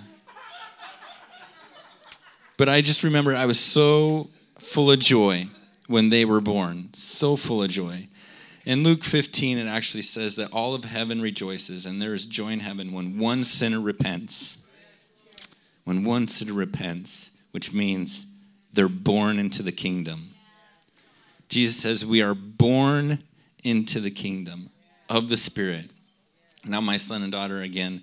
but 2.56 2.68
I 2.68 2.80
just 2.80 3.02
remember 3.02 3.34
I 3.34 3.46
was 3.46 3.58
so 3.58 4.30
full 4.58 4.90
of 4.90 5.00
joy 5.00 5.48
when 5.86 6.10
they 6.10 6.24
were 6.24 6.40
born, 6.40 6.90
so 6.92 7.36
full 7.36 7.62
of 7.62 7.70
joy. 7.70 8.08
In 8.64 8.82
Luke 8.82 9.04
15, 9.04 9.58
it 9.58 9.66
actually 9.66 10.02
says 10.02 10.36
that 10.36 10.50
all 10.50 10.74
of 10.74 10.84
heaven 10.84 11.20
rejoices, 11.20 11.84
and 11.84 12.00
there 12.00 12.14
is 12.14 12.24
joy 12.24 12.48
in 12.48 12.60
heaven 12.60 12.92
when 12.92 13.18
one 13.18 13.44
sinner 13.44 13.80
repents. 13.80 14.56
When 15.84 16.04
one 16.04 16.28
sinner 16.28 16.52
repents, 16.52 17.30
which 17.52 17.72
means 17.72 18.26
they're 18.72 18.88
born 18.88 19.38
into 19.38 19.62
the 19.62 19.72
kingdom. 19.72 20.30
Jesus 21.48 21.76
says, 21.76 22.04
We 22.04 22.22
are 22.22 22.34
born 22.34 23.22
into 23.62 24.00
the 24.00 24.10
kingdom 24.10 24.70
of 25.08 25.28
the 25.28 25.36
Spirit. 25.36 25.90
Now, 26.66 26.80
my 26.80 26.96
son 26.96 27.22
and 27.22 27.30
daughter, 27.30 27.60
again, 27.60 28.02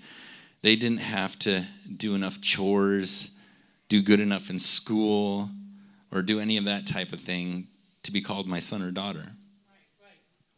they 0.61 0.75
didn't 0.75 0.99
have 0.99 1.37
to 1.39 1.65
do 1.97 2.15
enough 2.15 2.39
chores, 2.39 3.31
do 3.89 4.01
good 4.01 4.19
enough 4.19 4.49
in 4.49 4.59
school, 4.59 5.49
or 6.11 6.21
do 6.21 6.39
any 6.39 6.57
of 6.57 6.65
that 6.65 6.87
type 6.87 7.11
of 7.13 7.19
thing 7.19 7.67
to 8.03 8.11
be 8.11 8.21
called 8.21 8.47
my 8.47 8.59
son 8.59 8.81
or 8.81 8.91
daughter. 8.91 9.33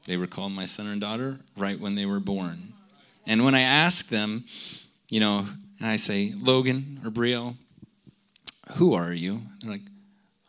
They 0.05 0.17
were 0.17 0.27
called 0.27 0.51
my 0.51 0.65
son 0.65 0.87
and 0.87 0.99
daughter 0.99 1.39
right 1.57 1.79
when 1.79 1.95
they 1.95 2.05
were 2.05 2.19
born. 2.19 2.73
And 3.25 3.45
when 3.45 3.55
I 3.55 3.61
ask 3.61 4.09
them, 4.09 4.43
you 5.09 5.21
know, 5.21 5.45
and 5.83 5.91
I 5.91 5.97
say, 5.97 6.33
Logan 6.41 7.01
or 7.03 7.11
Brielle, 7.11 7.57
who 8.75 8.93
are 8.93 9.11
you? 9.11 9.41
They're 9.59 9.71
like, 9.71 9.81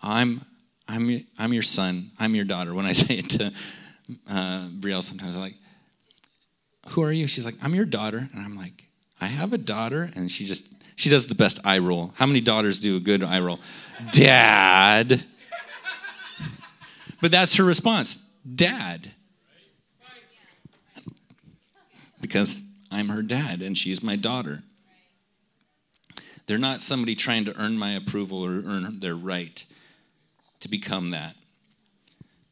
I'm, 0.00 0.42
I'm, 0.86 1.26
I'm 1.36 1.52
your 1.52 1.62
son. 1.62 2.12
I'm 2.20 2.36
your 2.36 2.44
daughter. 2.44 2.72
When 2.72 2.86
I 2.86 2.92
say 2.92 3.16
it 3.16 3.30
to 3.30 3.52
uh, 4.30 4.68
Brielle, 4.78 5.02
sometimes 5.02 5.34
I'm 5.34 5.42
like, 5.42 5.56
who 6.90 7.02
are 7.02 7.10
you? 7.10 7.26
She's 7.26 7.44
like, 7.44 7.56
I'm 7.64 7.74
your 7.74 7.84
daughter. 7.84 8.28
And 8.32 8.44
I'm 8.44 8.54
like, 8.54 8.86
I 9.20 9.26
have 9.26 9.52
a 9.52 9.58
daughter. 9.58 10.08
And 10.14 10.30
she 10.30 10.44
just, 10.44 10.68
she 10.94 11.10
does 11.10 11.26
the 11.26 11.34
best 11.34 11.58
eye 11.64 11.78
roll. 11.78 12.12
How 12.14 12.26
many 12.26 12.40
daughters 12.40 12.78
do 12.78 12.96
a 12.96 13.00
good 13.00 13.24
eye 13.24 13.40
roll? 13.40 13.58
Dad. 14.12 15.24
But 17.20 17.32
that's 17.32 17.56
her 17.56 17.64
response 17.64 18.22
Dad 18.54 19.10
because 22.20 22.62
I'm 22.92 23.08
her 23.08 23.22
dad 23.22 23.62
and 23.62 23.76
she's 23.76 24.00
my 24.00 24.14
daughter. 24.14 24.62
They're 26.46 26.58
not 26.58 26.80
somebody 26.80 27.14
trying 27.14 27.44
to 27.46 27.56
earn 27.58 27.78
my 27.78 27.92
approval 27.92 28.42
or 28.42 28.62
earn 28.64 29.00
their 29.00 29.16
right 29.16 29.64
to 30.60 30.68
become 30.68 31.10
that. 31.10 31.36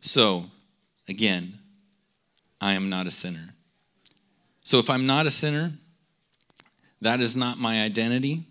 So, 0.01 0.51
again, 1.09 1.59
I 2.61 2.73
am 2.73 2.89
not 2.89 3.07
a 3.07 3.11
sinner. 3.11 3.55
So, 4.65 4.79
if 4.79 4.89
I'm 4.89 5.07
not 5.07 5.27
a 5.27 5.31
sinner, 5.31 5.73
that 7.01 7.21
is 7.21 7.37
not 7.37 7.59
my 7.59 7.83
identity. 7.83 8.45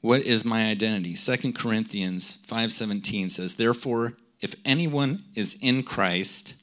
What 0.00 0.22
is 0.22 0.44
my 0.44 0.68
identity? 0.68 1.16
2 1.16 1.54
Corinthians 1.54 2.38
5:17 2.44 3.30
says, 3.30 3.56
"Therefore, 3.56 4.16
if 4.40 4.54
anyone 4.64 5.24
is 5.34 5.56
in 5.60 5.82
Christ, 5.82 6.54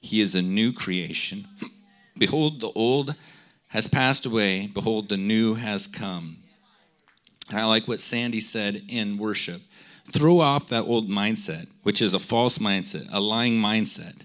he 0.00 0.20
is 0.20 0.34
a 0.34 0.42
new 0.42 0.72
creation." 0.72 1.46
Behold, 2.18 2.60
the 2.60 2.72
old 2.72 3.14
has 3.68 3.86
passed 3.86 4.26
away. 4.26 4.66
Behold, 4.66 5.08
the 5.08 5.16
new 5.16 5.54
has 5.54 5.86
come. 5.86 6.39
I 7.52 7.64
like 7.64 7.88
what 7.88 8.00
Sandy 8.00 8.40
said 8.40 8.82
in 8.88 9.18
worship. 9.18 9.62
Throw 10.06 10.40
off 10.40 10.68
that 10.68 10.84
old 10.84 11.08
mindset, 11.08 11.68
which 11.82 12.02
is 12.02 12.14
a 12.14 12.18
false 12.18 12.58
mindset, 12.58 13.08
a 13.12 13.20
lying 13.20 13.54
mindset, 13.54 14.22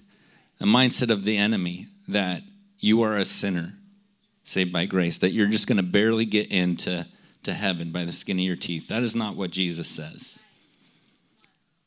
a 0.60 0.66
mindset 0.66 1.10
of 1.10 1.24
the 1.24 1.38
enemy 1.38 1.88
that 2.08 2.42
you 2.80 3.02
are 3.02 3.18
a 3.18 3.26
sinner 3.26 3.74
saved 4.44 4.72
by 4.72 4.86
grace, 4.86 5.18
that 5.20 5.34
you're 5.34 5.48
just 5.48 5.68
going 5.68 5.78
to 5.78 5.84
barely 5.84 6.26
get 6.26 6.52
into 6.52 7.06
to 7.44 7.54
heaven 7.54 7.92
by 7.92 8.04
the 8.04 8.12
skin 8.12 8.38
of 8.38 8.46
your 8.46 8.56
teeth. 8.56 8.88
That 8.88 9.04
is 9.04 9.16
not 9.16 9.36
what 9.36 9.52
Jesus 9.52 9.88
says. 9.88 10.40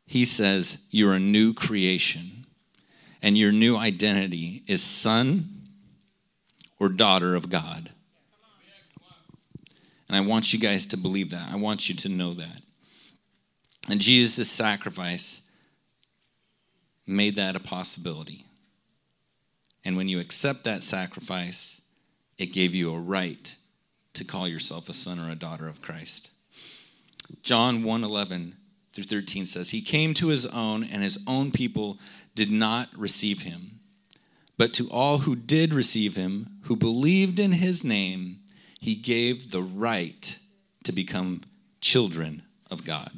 He 0.06 0.24
says 0.24 0.78
you're 0.90 1.14
a 1.14 1.20
new 1.20 1.52
creation, 1.52 2.46
and 3.20 3.36
your 3.36 3.52
new 3.52 3.76
identity 3.76 4.62
is 4.66 4.82
son 4.82 5.68
or 6.78 6.88
daughter 6.88 7.34
of 7.34 7.50
God. 7.50 7.90
And 10.08 10.16
I 10.16 10.20
want 10.20 10.52
you 10.52 10.58
guys 10.58 10.86
to 10.86 10.96
believe 10.96 11.30
that. 11.30 11.50
I 11.50 11.56
want 11.56 11.88
you 11.88 11.94
to 11.96 12.08
know 12.08 12.34
that. 12.34 12.62
And 13.88 14.00
Jesus' 14.00 14.50
sacrifice 14.50 15.40
made 17.06 17.36
that 17.36 17.56
a 17.56 17.60
possibility. 17.60 18.44
And 19.84 19.96
when 19.96 20.08
you 20.08 20.20
accept 20.20 20.64
that 20.64 20.82
sacrifice, 20.82 21.80
it 22.36 22.52
gave 22.52 22.74
you 22.74 22.92
a 22.92 22.98
right 22.98 23.54
to 24.14 24.24
call 24.24 24.48
yourself 24.48 24.88
a 24.88 24.92
son 24.92 25.18
or 25.18 25.30
a 25.30 25.34
daughter 25.34 25.66
of 25.66 25.80
Christ. 25.80 26.30
John 27.42 27.82
1:11 27.82 28.56
through 28.92 29.04
13 29.04 29.46
says, 29.46 29.70
"He 29.70 29.80
came 29.80 30.14
to 30.14 30.28
his 30.28 30.46
own 30.46 30.84
and 30.84 31.02
his 31.02 31.18
own 31.26 31.50
people 31.50 31.98
did 32.34 32.50
not 32.50 32.96
receive 32.98 33.42
him." 33.42 33.80
But 34.56 34.74
to 34.74 34.90
all 34.90 35.18
who 35.18 35.36
did 35.36 35.72
receive 35.72 36.16
him, 36.16 36.58
who 36.62 36.76
believed 36.76 37.38
in 37.38 37.52
his 37.52 37.84
name, 37.84 38.37
he 38.78 38.94
gave 38.94 39.50
the 39.50 39.62
right 39.62 40.38
to 40.84 40.92
become 40.92 41.42
children 41.80 42.42
of 42.70 42.84
God, 42.84 43.10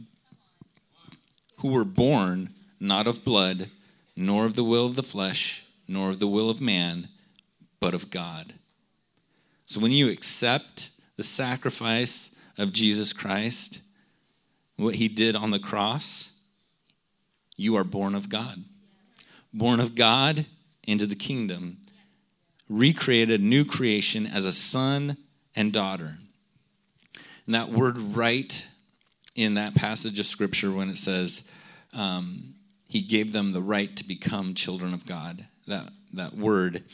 who 1.59 1.73
were 1.73 1.85
born 1.85 2.51
not 2.81 3.07
of 3.07 3.25
blood, 3.25 3.71
nor 4.17 4.47
of 4.47 4.57
the 4.57 4.65
will 4.65 4.87
of 4.87 4.97
the 4.97 5.03
flesh, 5.03 5.65
nor 5.87 6.11
of 6.11 6.19
the 6.19 6.27
will 6.27 6.51
of 6.51 6.61
man, 6.61 7.09
but 7.79 7.95
of 7.95 8.11
God. 8.11 8.55
So 9.67 9.81
when 9.81 9.93
you 9.93 10.11
accept 10.11 10.91
the 11.17 11.23
sacrifice 11.23 12.31
of 12.59 12.73
Jesus 12.73 13.13
Christ, 13.13 13.81
what 14.77 14.97
he 14.97 15.09
did 15.09 15.37
on 15.37 15.51
the 15.51 15.59
cross, 15.59 16.31
you 17.57 17.77
are 17.77 17.85
born 17.85 18.15
of 18.15 18.29
God. 18.29 18.65
Born 19.53 19.81
of 19.81 19.95
God 19.95 20.47
into 20.85 21.07
the 21.07 21.15
kingdom, 21.15 21.79
recreated 22.69 23.43
new 23.43 23.65
creation 23.65 24.27
as 24.27 24.45
a 24.45 24.53
son 24.53 25.17
and 25.55 25.73
daughter. 25.73 26.19
And 27.47 27.55
that 27.55 27.71
word 27.71 27.99
right 27.99 28.67
in 29.35 29.55
that 29.55 29.75
passage 29.75 30.19
of 30.19 30.27
scripture 30.27 30.71
when 30.71 30.91
it 30.91 30.99
says 30.99 31.49
um, 31.93 32.55
he 32.89 33.03
gave 33.03 33.33
them 33.33 33.51
the 33.51 33.61
right 33.61 33.95
to 33.97 34.05
become 34.05 34.55
children 34.55 34.93
of 34.93 35.07
God, 35.07 35.45
that, 35.67 35.89
that 36.13 36.35
word 36.37 36.85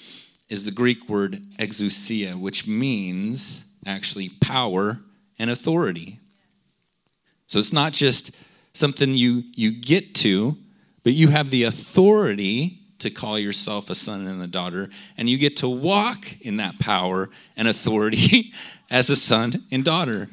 is 0.49 0.65
the 0.65 0.71
Greek 0.71 1.09
word 1.09 1.39
exousia, 1.59 2.39
which 2.39 2.67
means 2.67 3.65
actually 3.85 4.29
power 4.41 5.01
and 5.39 5.51
authority. 5.51 6.21
So 7.47 7.59
it's 7.59 7.73
not 7.73 7.93
just 7.93 8.31
something 8.73 9.15
you, 9.15 9.45
you 9.55 9.73
get 9.73 10.15
to, 10.17 10.57
but 11.03 11.13
you 11.15 11.29
have 11.29 11.51
the 11.51 11.65
authority 11.65 12.81
to 12.99 13.11
call 13.11 13.39
yourself 13.39 13.91
a 13.91 13.95
son 13.95 14.27
and 14.27 14.43
a 14.43 14.47
daughter, 14.47 14.89
and 15.17 15.29
you 15.29 15.39
get 15.39 15.59
to 15.59 15.69
walk 15.69 16.41
in 16.41 16.57
that 16.59 16.79
power 16.79 17.29
and 17.57 17.69
authority 17.69 18.53
as 18.91 19.11
a 19.11 19.17
son 19.17 19.65
and 19.71 19.85
daughter. 19.85 20.29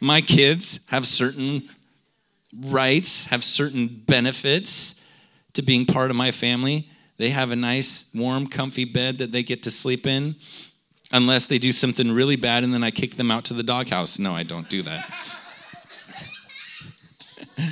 My 0.00 0.20
kids 0.20 0.80
have 0.86 1.06
certain 1.06 1.68
rights, 2.66 3.24
have 3.26 3.44
certain 3.44 4.02
benefits 4.06 4.94
to 5.54 5.62
being 5.62 5.86
part 5.86 6.10
of 6.10 6.16
my 6.16 6.30
family. 6.30 6.88
They 7.16 7.30
have 7.30 7.50
a 7.52 7.56
nice, 7.56 8.04
warm, 8.12 8.48
comfy 8.48 8.84
bed 8.84 9.18
that 9.18 9.32
they 9.32 9.42
get 9.42 9.62
to 9.64 9.70
sleep 9.70 10.06
in, 10.06 10.36
unless 11.12 11.46
they 11.46 11.58
do 11.58 11.72
something 11.72 12.10
really 12.10 12.36
bad 12.36 12.64
and 12.64 12.74
then 12.74 12.82
I 12.82 12.90
kick 12.90 13.14
them 13.14 13.30
out 13.30 13.44
to 13.46 13.54
the 13.54 13.62
doghouse. 13.62 14.18
No, 14.18 14.34
I 14.34 14.42
don't 14.42 14.68
do 14.68 14.82
that. 14.82 15.14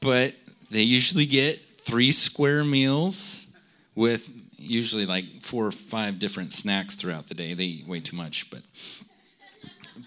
but 0.00 0.34
they 0.70 0.82
usually 0.82 1.26
get 1.26 1.60
three 1.84 2.12
square 2.12 2.64
meals 2.64 3.46
with 3.94 4.32
usually 4.56 5.06
like 5.06 5.42
four 5.42 5.66
or 5.66 5.72
five 5.72 6.18
different 6.18 6.52
snacks 6.52 6.96
throughout 6.96 7.28
the 7.28 7.34
day. 7.34 7.54
They 7.54 7.64
eat 7.64 7.86
way 7.86 8.00
too 8.00 8.16
much, 8.16 8.50
but 8.50 8.62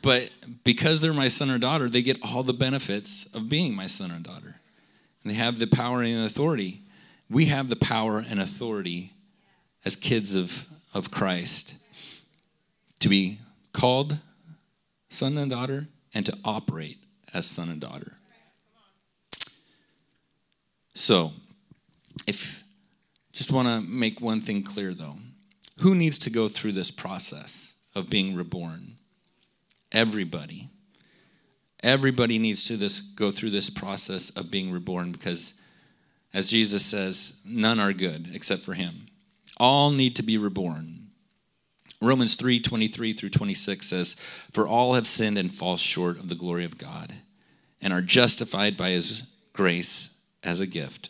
but 0.01 0.29
because 0.63 1.01
they're 1.01 1.13
my 1.13 1.29
son 1.29 1.49
or 1.49 1.57
daughter, 1.57 1.89
they 1.89 2.01
get 2.01 2.17
all 2.21 2.43
the 2.43 2.53
benefits 2.53 3.25
of 3.33 3.49
being 3.49 3.75
my 3.75 3.87
son 3.87 4.11
or 4.11 4.19
daughter. 4.19 4.55
And 5.23 5.31
they 5.31 5.35
have 5.35 5.59
the 5.59 5.67
power 5.67 6.01
and 6.01 6.25
authority. 6.25 6.81
We 7.29 7.45
have 7.45 7.69
the 7.69 7.77
power 7.77 8.23
and 8.27 8.39
authority 8.39 9.13
as 9.85 9.95
kids 9.95 10.35
of, 10.35 10.67
of 10.93 11.11
Christ 11.11 11.73
to 12.99 13.09
be 13.09 13.39
called 13.71 14.17
son 15.09 15.37
and 15.37 15.49
daughter 15.49 15.87
and 16.13 16.25
to 16.25 16.37
operate 16.43 16.97
as 17.33 17.45
son 17.45 17.69
and 17.69 17.79
daughter. 17.79 18.13
So, 20.95 21.31
if 22.25 22.63
just 23.37 23.51
want 23.51 23.67
to 23.67 23.81
make 23.81 24.19
one 24.19 24.41
thing 24.41 24.63
clear 24.63 24.95
though. 24.95 25.17
Who 25.81 25.93
needs 25.93 26.17
to 26.19 26.31
go 26.31 26.47
through 26.47 26.71
this 26.71 26.89
process 26.89 27.75
of 27.93 28.09
being 28.09 28.35
reborn? 28.35 28.95
Everybody. 29.91 30.69
Everybody 31.83 32.39
needs 32.39 32.65
to 32.65 32.77
this, 32.77 32.99
go 32.99 33.29
through 33.29 33.51
this 33.51 33.69
process 33.69 34.31
of 34.31 34.49
being 34.49 34.71
reborn 34.71 35.11
because, 35.11 35.53
as 36.33 36.49
Jesus 36.49 36.83
says, 36.83 37.37
none 37.45 37.79
are 37.79 37.93
good 37.93 38.31
except 38.33 38.63
for 38.63 38.73
him. 38.73 39.05
All 39.57 39.91
need 39.91 40.15
to 40.15 40.23
be 40.23 40.39
reborn. 40.39 41.09
Romans 42.01 42.33
3 42.33 42.59
23 42.59 43.13
through 43.13 43.29
26 43.29 43.85
says, 43.85 44.15
For 44.51 44.67
all 44.67 44.95
have 44.95 45.05
sinned 45.05 45.37
and 45.37 45.53
fall 45.53 45.77
short 45.77 46.17
of 46.17 46.27
the 46.27 46.35
glory 46.35 46.65
of 46.65 46.79
God, 46.79 47.13
and 47.81 47.93
are 47.93 48.01
justified 48.01 48.75
by 48.77 48.89
his 48.89 49.21
grace 49.53 50.09
as 50.43 50.59
a 50.59 50.67
gift 50.67 51.09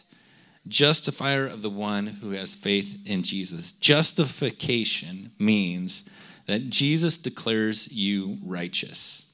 justifier 0.67 1.47
of 1.47 1.61
the 1.61 1.69
one 1.69 2.05
who 2.07 2.31
has 2.31 2.55
faith 2.55 2.97
in 3.05 3.23
Jesus. 3.23 3.71
Justification 3.73 5.31
means 5.39 6.03
that 6.45 6.69
Jesus 6.69 7.17
declares 7.17 7.91
you 7.91 8.37
righteous. 8.43 9.25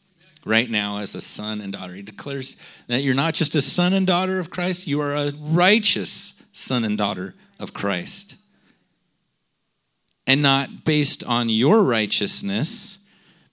Right 0.45 0.69
now, 0.69 0.97
as 0.97 1.13
a 1.13 1.21
son 1.21 1.59
and 1.59 1.73
daughter, 1.73 1.93
he 1.93 2.01
declares 2.01 2.55
that 2.87 3.01
you're 3.01 3.13
not 3.13 3.33
just 3.33 3.55
a 3.55 3.61
son 3.61 3.93
and 3.93 4.07
daughter 4.07 4.39
of 4.39 4.49
Christ, 4.49 4.87
you 4.87 5.01
are 5.01 5.13
a 5.13 5.33
righteous 5.39 6.33
son 6.53 6.83
and 6.83 6.97
daughter 6.97 7.35
of 7.59 7.73
Christ. 7.73 8.35
And 10.25 10.41
not 10.41 10.85
based 10.85 11.23
on 11.23 11.49
your 11.49 11.83
righteousness, 11.83 12.97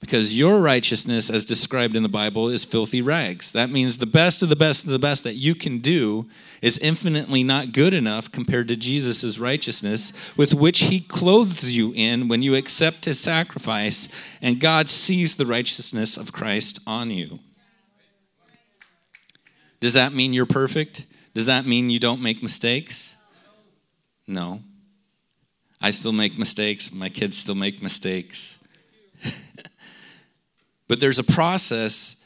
because 0.05 0.37
your 0.37 0.61
righteousness, 0.61 1.31
as 1.31 1.47
described 1.47 1.97
in 1.97 2.03
the 2.03 2.11
Bible, 2.11 2.51
is 2.51 2.63
filthy 2.63 3.01
rags. 3.01 3.53
That 3.53 3.71
means 3.71 3.97
the 3.97 4.05
best 4.05 4.43
of 4.43 4.51
the 4.51 4.55
best 4.55 4.85
of 4.85 4.91
the 4.91 4.99
best 4.99 5.25
that 5.25 5.33
you 5.33 5.55
can 5.55 5.79
do 5.79 6.29
is 6.61 6.77
infinitely 6.77 7.43
not 7.43 7.73
good 7.73 7.95
enough 7.95 8.31
compared 8.31 8.69
to 8.69 8.77
Jesus' 8.77 9.39
righteousness, 9.39 10.13
with 10.37 10.53
which 10.53 10.81
he 10.81 11.01
clothes 11.01 11.73
you 11.73 11.91
in 11.97 12.29
when 12.29 12.43
you 12.43 12.55
accept 12.55 13.07
his 13.07 13.19
sacrifice, 13.19 14.11
and 14.43 14.61
God 14.61 14.91
sees 14.91 15.37
the 15.37 15.47
righteousness 15.47 16.19
of 16.19 16.33
Christ 16.35 16.81
on 16.87 17.09
you. 17.09 17.39
Does 19.81 19.95
that 19.95 20.13
mean 20.13 20.35
you're 20.35 20.45
perfect? 20.45 21.07
Does 21.33 21.47
that 21.47 21.65
mean 21.65 21.89
you 21.89 21.99
don't 21.99 22.21
make 22.21 22.43
mistakes? 22.43 23.17
No. 24.27 24.61
I 25.81 25.93
still 25.93 26.13
make 26.13 26.39
mistakes. 26.39 26.93
My 26.93 27.09
kids 27.09 27.39
still 27.39 27.55
make 27.55 27.83
mistakes. 27.83 28.59
But 30.89 31.01
there's 31.01 31.19
a 31.19 31.25
process. 31.25 32.17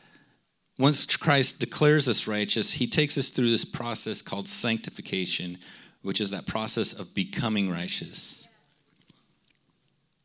Once 0.79 1.07
Christ 1.17 1.61
declares 1.61 2.09
us 2.09 2.27
righteous, 2.27 2.73
he 2.73 2.87
takes 2.87 3.17
us 3.19 3.31
through 3.31 3.51
this 3.51 3.65
process 3.65 4.23
called 4.23 4.49
sanctification, 4.49 5.59
which 6.03 6.21
is 6.21 6.31
that 6.31 6.47
process 6.47 6.93
of 6.93 7.15
becoming 7.15 7.71
righteous. 7.71 8.47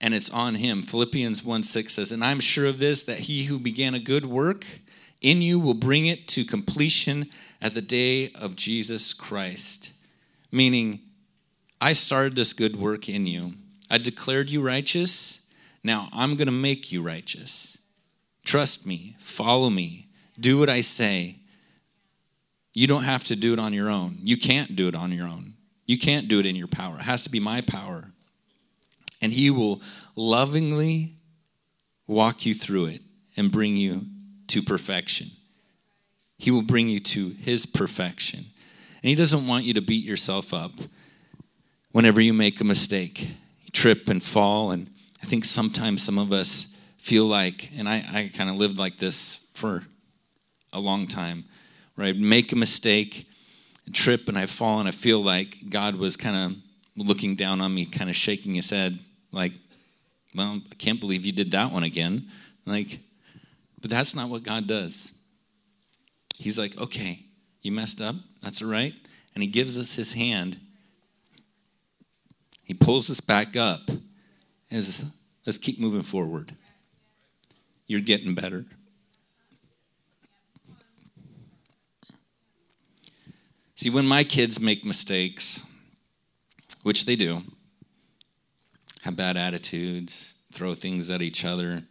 And 0.02 0.14
it's 0.14 0.30
on 0.30 0.56
him. 0.56 0.82
Philippians 0.82 1.46
1 1.46 1.64
6 1.64 1.94
says, 1.94 2.12
And 2.12 2.24
I'm 2.24 2.40
sure 2.40 2.66
of 2.66 2.80
this, 2.80 3.04
that 3.04 3.22
he 3.22 3.46
who 3.46 3.58
began 3.58 3.94
a 3.94 4.00
good 4.00 4.26
work 4.26 4.66
in 5.22 5.42
you 5.42 5.60
will 5.60 5.74
bring 5.74 6.06
it 6.06 6.28
to 6.28 6.44
completion 6.44 7.30
at 7.62 7.74
the 7.74 7.82
day 7.82 8.30
of 8.32 8.58
Jesus 8.58 9.14
Christ. 9.14 9.94
Meaning, 10.52 11.00
I 11.80 11.94
started 11.94 12.36
this 12.36 12.54
good 12.54 12.76
work 12.76 13.10
in 13.10 13.26
you. 13.26 13.54
I 13.90 13.98
declared 13.98 14.50
you 14.50 14.62
righteous. 14.62 15.40
Now 15.84 16.10
I'm 16.12 16.36
going 16.36 16.48
to 16.48 16.52
make 16.52 16.92
you 16.92 17.02
righteous. 17.02 17.73
Trust 18.44 18.86
me, 18.86 19.16
follow 19.20 19.70
me, 19.70 20.08
do 20.40 20.60
what 20.60 20.70
I 20.70 20.82
say. 20.82 21.38
You 22.74 22.88
don't 22.88 23.04
have 23.04 23.24
to 23.26 23.36
do 23.36 23.54
it 23.54 23.60
on 23.60 23.74
your 23.74 23.90
own. 23.90 24.18
You 24.24 24.38
can't 24.38 24.76
do 24.76 24.88
it 24.88 24.96
on 24.96 25.12
your 25.12 25.28
own. 25.28 25.54
You 25.86 25.98
can't 25.98 26.28
do 26.28 26.40
it 26.40 26.46
in 26.46 26.56
your 26.56 26.68
power. 26.68 26.96
It 26.96 27.04
has 27.04 27.24
to 27.24 27.30
be 27.30 27.40
my 27.40 27.62
power. 27.62 28.12
And 29.22 29.32
He 29.32 29.50
will 29.50 29.82
lovingly 30.16 31.16
walk 32.08 32.46
you 32.46 32.54
through 32.54 32.86
it 32.86 33.02
and 33.38 33.52
bring 33.52 33.76
you 33.78 34.06
to 34.48 34.62
perfection. 34.62 35.28
He 36.38 36.52
will 36.52 36.62
bring 36.62 36.90
you 36.90 37.00
to 37.00 37.30
His 37.40 37.66
perfection. 37.66 38.40
And 38.40 39.10
He 39.10 39.16
doesn't 39.16 39.48
want 39.48 39.66
you 39.66 39.74
to 39.76 39.82
beat 39.82 40.04
yourself 40.04 40.54
up 40.54 40.72
whenever 41.92 42.20
you 42.22 42.34
make 42.34 42.60
a 42.60 42.66
mistake. 42.66 43.22
You 43.22 43.70
trip 43.72 44.10
and 44.10 44.22
fall. 44.22 44.72
And 44.72 44.90
I 45.22 45.26
think 45.26 45.46
sometimes 45.46 46.02
some 46.02 46.18
of 46.18 46.34
us 46.34 46.73
feel 47.04 47.26
like, 47.26 47.70
and 47.78 47.90
I, 47.90 47.98
I 47.98 48.32
kind 48.34 48.50
of 48.50 48.56
lived 48.56 48.80
like 48.80 48.98
this 48.98 49.42
for 49.54 49.84
a 50.72 50.80
long 50.80 51.06
time, 51.06 51.44
where 51.96 52.08
I'd 52.08 52.18
make 52.18 52.54
a 52.54 52.56
mistake, 52.56 53.28
trip, 53.92 54.30
and 54.30 54.40
I 54.40 54.46
fall, 54.46 54.80
and 54.80 54.88
I 54.88 54.92
feel 54.92 55.22
like 55.22 55.70
God 55.70 55.98
was 55.98 56.16
kind 56.16 56.38
of 56.38 56.58
looking 56.96 57.36
down 57.36 57.60
on 57.60 57.76
me, 57.76 57.84
kind 57.84 58.10
of 58.10 58.16
shaking 58.16 58.56
his 58.56 58.70
head, 58.70 58.98
like, 59.34 59.52
well, 60.34 60.62
I 60.72 60.76
can't 60.76 61.02
believe 61.02 61.26
you 61.26 61.34
did 61.34 61.52
that 61.52 61.74
one 61.74 61.84
again. 61.84 62.30
Like, 62.66 63.00
but 63.82 63.92
that's 63.92 64.16
not 64.16 64.30
what 64.30 64.44
God 64.44 64.66
does. 64.66 65.12
He's 66.38 66.58
like, 66.58 66.78
okay, 66.80 67.26
you 67.62 67.74
messed 67.74 68.00
up. 68.00 68.16
That's 68.42 68.62
all 68.62 68.70
right. 68.70 68.94
And 69.36 69.44
he 69.44 69.50
gives 69.50 69.78
us 69.78 69.94
his 69.94 70.14
hand. 70.14 70.58
He 72.64 72.74
pulls 72.74 73.10
us 73.10 73.20
back 73.20 73.58
up. 73.58 73.92
As, 74.72 75.04
let's 75.46 75.58
keep 75.58 75.82
moving 75.82 76.02
forward. 76.02 76.56
You're 77.88 78.02
getting 78.02 78.34
better. 78.34 78.66
See, 83.76 83.90
when 83.90 84.06
my 84.06 84.24
kids 84.24 84.60
make 84.60 84.86
mistakes, 84.86 85.62
which 86.84 87.06
they 87.06 87.16
do, 87.16 87.42
have 89.02 89.16
bad 89.16 89.36
attitudes, 89.36 90.34
throw 90.54 90.74
things 90.74 91.10
at 91.10 91.22
each 91.22 91.44
other, 91.44 91.84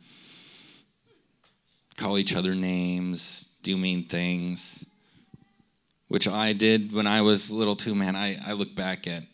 call 1.99 2.17
each 2.17 2.35
other 2.35 2.55
names, 2.55 3.45
do 3.63 3.77
mean 3.77 4.05
things, 4.05 4.87
which 6.09 6.27
I 6.27 6.53
did 6.53 6.95
when 6.95 7.07
I 7.07 7.21
was 7.21 7.51
little 7.51 7.77
too, 7.77 7.95
man. 7.95 8.17
I, 8.17 8.39
I 8.47 8.53
look 8.53 8.75
back 8.75 9.07
at 9.07 9.25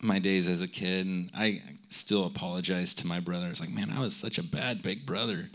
my 0.00 0.18
days 0.18 0.48
as 0.48 0.62
a 0.62 0.68
kid, 0.68 1.06
and 1.06 1.30
I 1.34 1.62
still 1.88 2.26
apologize 2.26 2.94
to 2.94 3.06
my 3.06 3.20
brother. 3.20 3.48
It's 3.48 3.60
like, 3.60 3.70
man, 3.70 3.92
I 3.94 4.00
was 4.00 4.14
such 4.14 4.38
a 4.38 4.42
bad 4.42 4.82
big 4.82 5.04
brother. 5.04 5.50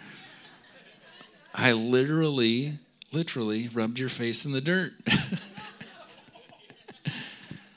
I 1.54 1.74
literally, 1.74 2.80
literally 3.12 3.68
rubbed 3.70 4.00
your 4.00 4.10
face 4.10 4.46
in 4.46 4.52
the 4.52 4.62
dirt. 4.62 4.94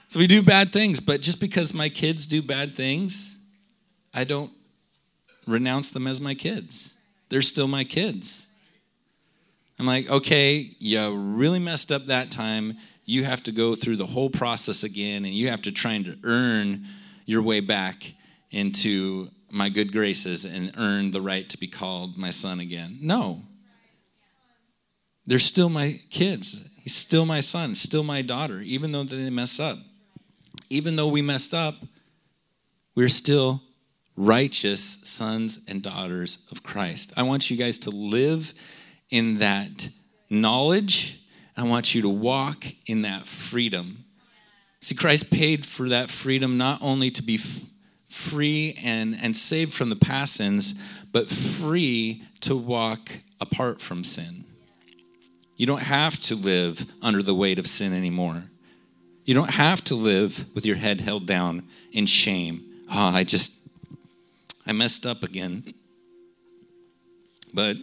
so 0.08 0.18
we 0.18 0.26
do 0.26 0.42
bad 0.42 0.72
things, 0.72 0.98
but 0.98 1.20
just 1.20 1.40
because 1.40 1.74
my 1.74 1.88
kids 1.88 2.26
do 2.26 2.42
bad 2.42 2.74
things, 2.74 3.36
I 4.14 4.24
don't 4.24 4.50
renounce 5.46 5.90
them 5.90 6.06
as 6.06 6.20
my 6.20 6.34
kids. 6.34 6.94
They're 7.28 7.42
still 7.42 7.68
my 7.68 7.84
kids. 7.84 8.46
I'm 9.78 9.86
like, 9.86 10.08
okay, 10.08 10.74
you 10.78 11.14
really 11.14 11.58
messed 11.58 11.92
up 11.92 12.06
that 12.06 12.30
time 12.30 12.76
you 13.06 13.24
have 13.24 13.42
to 13.44 13.52
go 13.52 13.74
through 13.74 13.96
the 13.96 14.06
whole 14.06 14.28
process 14.28 14.82
again 14.82 15.24
and 15.24 15.32
you 15.32 15.48
have 15.48 15.62
to 15.62 15.72
try 15.72 15.96
to 16.02 16.18
earn 16.24 16.84
your 17.24 17.40
way 17.40 17.60
back 17.60 18.12
into 18.50 19.28
my 19.50 19.68
good 19.68 19.92
graces 19.92 20.44
and 20.44 20.72
earn 20.76 21.12
the 21.12 21.20
right 21.20 21.48
to 21.48 21.58
be 21.58 21.68
called 21.68 22.18
my 22.18 22.30
son 22.30 22.58
again. 22.58 22.98
No. 23.00 23.42
They're 25.24 25.38
still 25.38 25.68
my 25.68 26.00
kids. 26.10 26.60
He's 26.80 26.96
still 26.96 27.24
my 27.24 27.40
son, 27.40 27.74
still 27.76 28.02
my 28.02 28.22
daughter, 28.22 28.60
even 28.60 28.92
though 28.92 29.04
they 29.04 29.30
mess 29.30 29.60
up. 29.60 29.78
Even 30.68 30.96
though 30.96 31.08
we 31.08 31.22
messed 31.22 31.54
up, 31.54 31.74
we're 32.96 33.08
still 33.08 33.62
righteous 34.16 34.98
sons 35.04 35.60
and 35.68 35.80
daughters 35.80 36.38
of 36.50 36.64
Christ. 36.64 37.12
I 37.16 37.22
want 37.22 37.50
you 37.50 37.56
guys 37.56 37.78
to 37.80 37.90
live 37.90 38.52
in 39.10 39.38
that 39.38 39.88
knowledge. 40.28 41.20
I 41.56 41.64
want 41.64 41.94
you 41.94 42.02
to 42.02 42.08
walk 42.08 42.66
in 42.86 43.02
that 43.02 43.26
freedom. 43.26 44.04
See, 44.80 44.94
Christ 44.94 45.30
paid 45.30 45.64
for 45.64 45.88
that 45.88 46.10
freedom 46.10 46.58
not 46.58 46.80
only 46.82 47.10
to 47.10 47.22
be 47.22 47.36
f- 47.36 47.62
free 48.08 48.78
and, 48.82 49.16
and 49.20 49.36
saved 49.36 49.72
from 49.72 49.88
the 49.88 49.96
past 49.96 50.34
sins, 50.34 50.74
but 51.12 51.28
free 51.28 52.22
to 52.40 52.54
walk 52.54 53.20
apart 53.40 53.80
from 53.80 54.04
sin. 54.04 54.44
You 55.56 55.66
don't 55.66 55.82
have 55.82 56.20
to 56.22 56.34
live 56.34 56.84
under 57.00 57.22
the 57.22 57.34
weight 57.34 57.58
of 57.58 57.66
sin 57.66 57.94
anymore. 57.94 58.44
You 59.24 59.34
don't 59.34 59.50
have 59.50 59.82
to 59.84 59.94
live 59.94 60.46
with 60.54 60.66
your 60.66 60.76
head 60.76 61.00
held 61.00 61.26
down 61.26 61.64
in 61.92 62.06
shame. 62.06 62.62
Oh, 62.90 63.08
I 63.08 63.24
just, 63.24 63.52
I 64.66 64.72
messed 64.72 65.04
up 65.06 65.22
again. 65.24 65.74
But, 67.52 67.78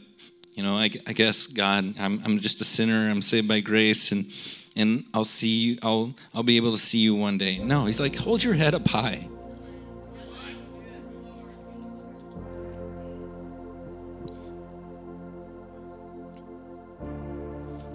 you 0.53 0.63
know, 0.63 0.77
I, 0.77 0.89
I 1.07 1.13
guess, 1.13 1.47
God, 1.47 1.95
I'm, 1.99 2.21
I'm 2.23 2.39
just 2.39 2.61
a 2.61 2.63
sinner. 2.63 3.09
I'm 3.09 3.21
saved 3.21 3.47
by 3.47 3.59
grace, 3.59 4.11
and, 4.11 4.31
and 4.75 5.05
I'll 5.13 5.23
see 5.23 5.47
you, 5.47 5.77
I'll, 5.81 6.13
I'll 6.33 6.43
be 6.43 6.57
able 6.57 6.71
to 6.71 6.77
see 6.77 6.99
you 6.99 7.15
one 7.15 7.37
day. 7.37 7.57
No, 7.57 7.85
he's 7.85 7.99
like, 7.99 8.15
hold 8.15 8.43
your 8.43 8.53
head 8.53 8.75
up 8.75 8.87
high. 8.87 9.27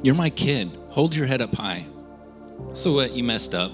You're 0.02 0.14
my 0.14 0.30
kid. 0.30 0.78
Hold 0.90 1.14
your 1.14 1.26
head 1.26 1.40
up 1.40 1.54
high. 1.54 1.84
So 2.72 2.92
what? 2.92 3.12
You 3.12 3.24
messed 3.24 3.54
up. 3.54 3.72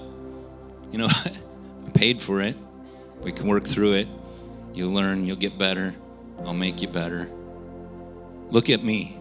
You 0.91 0.97
know, 0.97 1.07
I 1.09 1.89
paid 1.93 2.21
for 2.21 2.41
it. 2.41 2.57
We 3.21 3.31
can 3.31 3.47
work 3.47 3.63
through 3.63 3.93
it. 3.93 4.07
You'll 4.73 4.91
learn, 4.91 5.25
you'll 5.25 5.37
get 5.37 5.57
better. 5.57 5.95
I'll 6.39 6.53
make 6.53 6.81
you 6.81 6.87
better. 6.87 7.31
Look 8.49 8.69
at 8.69 8.83
me. 8.83 9.19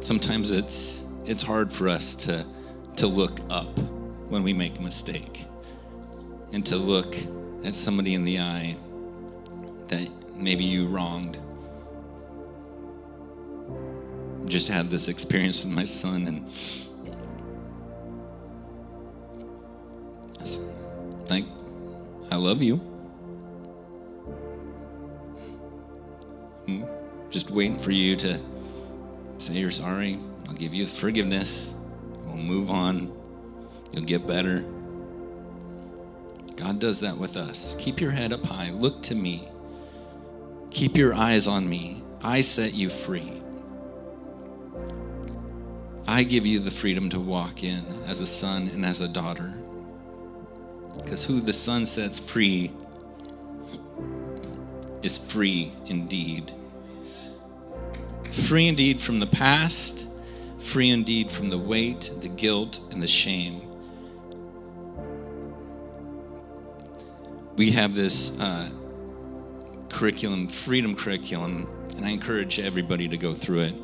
Sometimes 0.00 0.50
it's 0.50 1.02
it's 1.24 1.42
hard 1.42 1.72
for 1.72 1.88
us 1.88 2.14
to 2.16 2.44
to 2.96 3.06
look 3.06 3.38
up 3.50 3.78
when 4.28 4.42
we 4.42 4.52
make 4.52 4.78
a 4.78 4.82
mistake 4.82 5.46
and 6.52 6.66
to 6.66 6.76
look 6.76 7.16
at 7.64 7.74
somebody 7.74 8.14
in 8.14 8.24
the 8.24 8.40
eye 8.40 8.76
that 9.88 10.08
maybe 10.34 10.64
you 10.64 10.86
wronged 10.86 11.38
just 14.46 14.68
had 14.68 14.90
this 14.90 15.08
experience 15.08 15.64
with 15.64 15.72
my 15.72 15.84
son 15.84 16.26
and 16.26 16.46
like 21.30 21.46
I 22.30 22.36
love 22.36 22.62
you. 22.62 22.91
I'm 26.68 26.86
just 27.30 27.50
waiting 27.50 27.78
for 27.78 27.90
you 27.90 28.16
to 28.16 28.38
say 29.38 29.54
you're 29.54 29.70
sorry. 29.70 30.18
I'll 30.48 30.54
give 30.54 30.74
you 30.74 30.86
forgiveness. 30.86 31.72
We'll 32.24 32.36
move 32.36 32.70
on. 32.70 33.12
You'll 33.92 34.04
get 34.04 34.26
better. 34.26 34.64
God 36.56 36.78
does 36.78 37.00
that 37.00 37.16
with 37.16 37.36
us. 37.36 37.76
Keep 37.78 38.00
your 38.00 38.10
head 38.10 38.32
up 38.32 38.44
high. 38.44 38.70
Look 38.70 39.02
to 39.04 39.14
me. 39.14 39.48
Keep 40.70 40.96
your 40.96 41.14
eyes 41.14 41.48
on 41.48 41.68
me. 41.68 42.02
I 42.22 42.40
set 42.40 42.72
you 42.74 42.88
free. 42.88 43.42
I 46.06 46.22
give 46.22 46.46
you 46.46 46.58
the 46.58 46.70
freedom 46.70 47.08
to 47.10 47.20
walk 47.20 47.64
in 47.64 47.84
as 48.06 48.20
a 48.20 48.26
son 48.26 48.68
and 48.68 48.84
as 48.84 49.00
a 49.00 49.08
daughter. 49.08 49.54
Because 50.96 51.24
who 51.24 51.40
the 51.40 51.52
Son 51.52 51.86
sets 51.86 52.18
free 52.18 52.70
is 55.02 55.18
free 55.18 55.72
indeed. 55.86 56.52
Free 58.30 58.68
indeed 58.68 59.00
from 59.00 59.18
the 59.18 59.26
past, 59.26 60.06
free 60.58 60.90
indeed 60.90 61.30
from 61.30 61.48
the 61.48 61.58
weight, 61.58 62.10
the 62.20 62.28
guilt, 62.28 62.80
and 62.90 63.02
the 63.02 63.06
shame. 63.06 63.62
We 67.56 67.72
have 67.72 67.94
this 67.94 68.36
uh, 68.38 68.70
curriculum, 69.88 70.48
freedom 70.48 70.96
curriculum, 70.96 71.68
and 71.96 72.06
I 72.06 72.10
encourage 72.10 72.58
everybody 72.58 73.08
to 73.08 73.16
go 73.16 73.34
through 73.34 73.60
it 73.60 73.74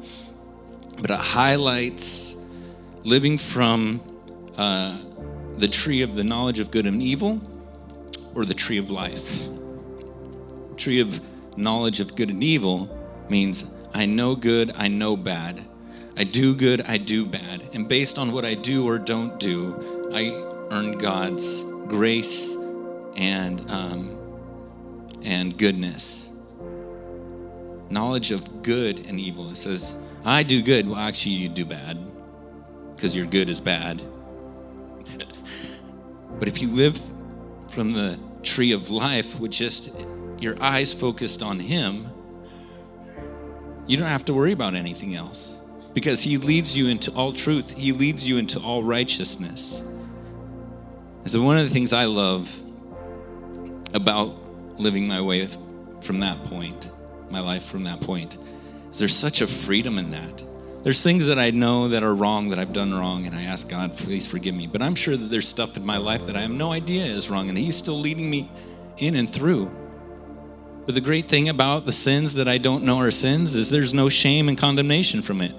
but 1.00 1.10
it 1.10 1.18
highlights 1.18 2.34
living 3.04 3.38
from 3.38 4.00
uh, 4.56 4.98
the 5.58 5.68
tree 5.68 6.02
of 6.02 6.14
the 6.14 6.24
knowledge 6.24 6.60
of 6.60 6.70
good 6.70 6.86
and 6.86 7.02
evil 7.02 7.40
or 8.34 8.44
the 8.44 8.54
tree 8.54 8.78
of 8.78 8.90
life. 8.90 9.48
Tree 10.78 11.00
of 11.00 11.20
knowledge 11.58 11.98
of 11.98 12.14
good 12.14 12.30
and 12.30 12.42
evil 12.42 12.88
means 13.28 13.64
I 13.92 14.06
know 14.06 14.36
good, 14.36 14.72
I 14.76 14.86
know 14.88 15.16
bad. 15.16 15.64
I 16.16 16.24
do 16.24 16.54
good, 16.54 16.82
I 16.82 16.98
do 16.98 17.26
bad. 17.26 17.62
And 17.74 17.88
based 17.88 18.16
on 18.16 18.32
what 18.32 18.44
I 18.44 18.54
do 18.54 18.86
or 18.86 18.98
don't 18.98 19.38
do, 19.40 20.10
I 20.14 20.30
earn 20.70 20.98
God's 20.98 21.62
grace 21.88 22.52
and, 23.16 23.68
um, 23.70 24.16
and 25.22 25.58
goodness. 25.58 26.28
Knowledge 27.90 28.30
of 28.30 28.62
good 28.62 29.04
and 29.06 29.18
evil. 29.18 29.50
It 29.50 29.56
says, 29.56 29.96
I 30.24 30.44
do 30.44 30.62
good. 30.62 30.86
Well, 30.86 30.96
actually, 30.96 31.32
you 31.32 31.48
do 31.48 31.64
bad 31.64 31.98
because 32.94 33.16
your 33.16 33.26
good 33.26 33.48
is 33.48 33.60
bad. 33.60 34.02
but 36.38 36.46
if 36.46 36.62
you 36.62 36.68
live 36.68 37.00
from 37.68 37.92
the 37.92 38.18
tree 38.42 38.72
of 38.72 38.90
life 38.90 39.40
with 39.40 39.50
just 39.50 39.90
your 40.42 40.60
eyes 40.62 40.92
focused 40.92 41.42
on 41.42 41.58
Him, 41.58 42.06
you 43.86 43.96
don't 43.96 44.08
have 44.08 44.24
to 44.26 44.34
worry 44.34 44.52
about 44.52 44.74
anything 44.74 45.14
else 45.14 45.58
because 45.94 46.22
He 46.22 46.36
leads 46.36 46.76
you 46.76 46.88
into 46.88 47.12
all 47.12 47.32
truth, 47.32 47.72
He 47.72 47.92
leads 47.92 48.28
you 48.28 48.38
into 48.38 48.60
all 48.60 48.82
righteousness. 48.82 49.80
And 51.22 51.30
so, 51.30 51.42
one 51.42 51.58
of 51.58 51.64
the 51.64 51.70
things 51.70 51.92
I 51.92 52.04
love 52.04 52.54
about 53.94 54.36
living 54.78 55.08
my 55.08 55.20
way 55.20 55.48
from 56.00 56.20
that 56.20 56.44
point, 56.44 56.90
my 57.30 57.40
life 57.40 57.64
from 57.64 57.82
that 57.84 58.00
point, 58.00 58.38
is 58.90 58.98
there's 58.98 59.16
such 59.16 59.40
a 59.40 59.46
freedom 59.46 59.98
in 59.98 60.10
that. 60.12 60.44
There's 60.84 61.02
things 61.02 61.26
that 61.26 61.38
I 61.38 61.50
know 61.50 61.88
that 61.88 62.02
are 62.02 62.14
wrong, 62.14 62.50
that 62.50 62.58
I've 62.58 62.72
done 62.72 62.94
wrong, 62.94 63.26
and 63.26 63.34
I 63.34 63.42
ask 63.42 63.68
God, 63.68 63.96
please 63.96 64.26
forgive 64.26 64.54
me. 64.54 64.66
But 64.66 64.80
I'm 64.80 64.94
sure 64.94 65.16
that 65.16 65.26
there's 65.26 65.48
stuff 65.48 65.76
in 65.76 65.84
my 65.84 65.96
life 65.96 66.26
that 66.26 66.36
I 66.36 66.42
have 66.42 66.50
no 66.50 66.72
idea 66.72 67.04
is 67.04 67.28
wrong, 67.28 67.48
and 67.48 67.58
He's 67.58 67.76
still 67.76 67.98
leading 67.98 68.30
me 68.30 68.50
in 68.98 69.16
and 69.16 69.28
through. 69.28 69.70
But 70.88 70.94
the 70.94 71.02
great 71.02 71.28
thing 71.28 71.50
about 71.50 71.84
the 71.84 71.92
sins 71.92 72.32
that 72.32 72.48
I 72.48 72.56
don't 72.56 72.82
know 72.82 72.96
are 73.00 73.10
sins 73.10 73.56
is 73.56 73.68
there's 73.68 73.92
no 73.92 74.08
shame 74.08 74.48
and 74.48 74.56
condemnation 74.56 75.20
from 75.20 75.42
it. 75.42 75.54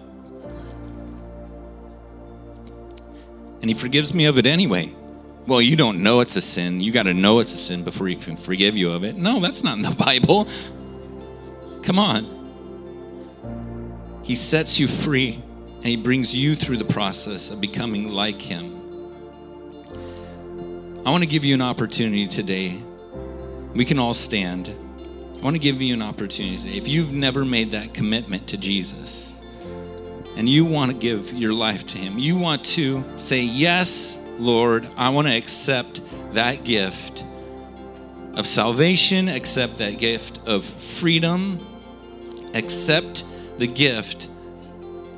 And 3.62 3.70
He 3.70 3.76
forgives 3.76 4.12
me 4.12 4.26
of 4.26 4.40
it 4.40 4.48
anyway. 4.48 4.92
Well, 5.46 5.62
you 5.62 5.76
don't 5.76 6.02
know 6.02 6.22
it's 6.22 6.36
a 6.36 6.42
sin. 6.42 6.82
You 6.82 6.92
got 6.92 7.04
to 7.04 7.14
know 7.14 7.38
it's 7.38 7.54
a 7.54 7.60
sin 7.60 7.84
before 7.84 8.08
He 8.08 8.16
can 8.16 8.38
forgive 8.38 8.76
you 8.76 8.90
of 8.92 9.04
it. 9.04 9.18
No, 9.18 9.40
that's 9.40 9.64
not 9.64 9.78
in 9.78 9.84
the 9.84 9.96
Bible. 10.04 10.48
Come 11.84 12.00
on. 12.00 12.38
He 14.24 14.34
sets 14.36 14.80
you 14.80 14.88
free 14.88 15.44
and 15.76 15.86
He 15.86 15.96
brings 15.96 16.34
you 16.34 16.56
through 16.56 16.78
the 16.78 16.86
process 16.86 17.52
of 17.52 17.62
becoming 17.62 18.12
like 18.12 18.42
Him. 18.42 18.78
I 21.06 21.12
want 21.12 21.22
to 21.22 21.30
give 21.30 21.46
you 21.46 21.54
an 21.54 21.62
opportunity 21.62 22.26
today. 22.26 22.82
We 23.76 23.86
can 23.86 24.00
all 24.00 24.16
stand. 24.16 24.76
I 25.40 25.42
want 25.42 25.56
to 25.56 25.60
give 25.60 25.82
you 25.82 25.94
an 25.94 26.02
opportunity 26.02 26.58
today. 26.58 26.78
If 26.78 26.90
you've 26.90 27.14
never 27.14 27.46
made 27.46 27.72
that 27.72 27.94
commitment 27.94 28.48
to 28.48 28.58
Jesus 28.58 29.40
and 30.36 30.50
you 30.50 30.66
want 30.66 30.92
to 30.92 30.98
give 30.98 31.32
your 31.32 31.54
life 31.54 31.88
to 31.88 31.98
Him, 31.98 32.20
you 32.20 32.38
want 32.38 32.66
to 32.66 33.06
say, 33.16 33.44
Yes, 33.44 34.20
Lord, 34.38 34.86
I 34.98 35.08
want 35.10 35.28
to 35.28 35.34
accept 35.34 36.02
that 36.34 36.66
gift 36.66 37.24
of 38.34 38.46
salvation, 38.46 39.30
accept 39.30 39.78
that 39.78 39.98
gift 39.98 40.42
of 40.46 40.66
freedom, 40.66 41.66
accept 42.54 43.24
the 43.60 43.68
gift 43.68 44.30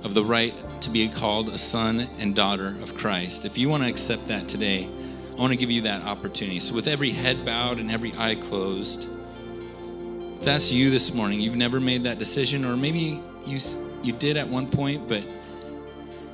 of 0.04 0.14
the 0.14 0.24
right 0.24 0.54
to 0.82 0.92
be 0.92 1.10
called 1.10 1.50
a 1.50 1.58
son 1.58 2.08
and 2.20 2.36
daughter 2.36 2.78
of 2.84 2.94
Christ. 2.94 3.44
If 3.44 3.58
you 3.58 3.70
want 3.70 3.82
to 3.82 3.90
accept 3.90 4.28
that 4.28 4.48
today, 4.48 4.88
I 5.32 5.42
want 5.42 5.52
to 5.52 5.58
give 5.58 5.72
you 5.72 5.82
that 5.82 6.04
opportunity. 6.04 6.60
So, 6.60 6.76
with 6.76 6.88
every 6.88 7.10
head 7.10 7.44
bowed 7.44 7.80
and 7.80 7.90
every 7.90 8.14
eye 8.16 8.36
closed, 8.36 9.08
if 10.42 10.46
that's 10.46 10.72
you 10.72 10.90
this 10.90 11.14
morning, 11.14 11.40
you've 11.40 11.56
never 11.56 11.80
made 11.80 12.02
that 12.02 12.18
decision, 12.18 12.66
or 12.66 12.76
maybe 12.76 13.22
you, 13.46 13.60
you 14.02 14.12
did 14.12 14.38
at 14.38 14.48
one 14.48 14.68
point, 14.68 15.08
but 15.08 15.24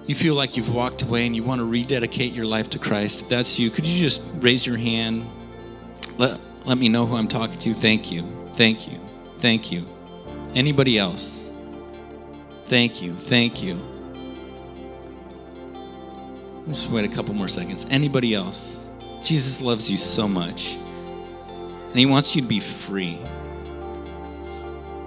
you 0.05 0.15
feel 0.15 0.33
like 0.33 0.55
you've 0.55 0.73
walked 0.73 1.01
away 1.01 1.25
and 1.25 1.35
you 1.35 1.43
want 1.43 1.59
to 1.59 1.65
rededicate 1.65 2.31
your 2.31 2.45
life 2.45 2.69
to 2.69 2.79
Christ, 2.79 3.23
if 3.23 3.27
that's 3.27 3.59
you, 3.59 3.69
could 3.69 3.85
you 3.85 3.99
just 3.99 4.21
raise 4.35 4.65
your 4.65 4.77
hand? 4.77 5.29
Let, 6.17 6.39
let 6.63 6.77
me 6.77 6.87
know 6.87 7.05
who 7.05 7.17
I'm 7.17 7.27
talking 7.27 7.59
to. 7.59 7.73
Thank 7.73 8.09
you. 8.09 8.23
Thank 8.53 8.89
you. 8.89 8.97
Thank 9.39 9.73
you. 9.73 9.85
Anybody 10.55 10.97
else? 10.97 11.51
Thank 12.63 13.01
you. 13.01 13.13
Thank 13.13 13.61
you. 13.61 13.77
Just 16.69 16.89
wait 16.89 17.03
a 17.03 17.13
couple 17.13 17.33
more 17.33 17.49
seconds. 17.49 17.85
Anybody 17.89 18.33
else? 18.35 18.85
Jesus 19.21 19.59
loves 19.59 19.91
you 19.91 19.97
so 19.97 20.29
much. 20.29 20.75
And 20.77 21.99
he 21.99 22.05
wants 22.05 22.37
you 22.37 22.41
to 22.41 22.47
be 22.47 22.61
free. 22.61 23.19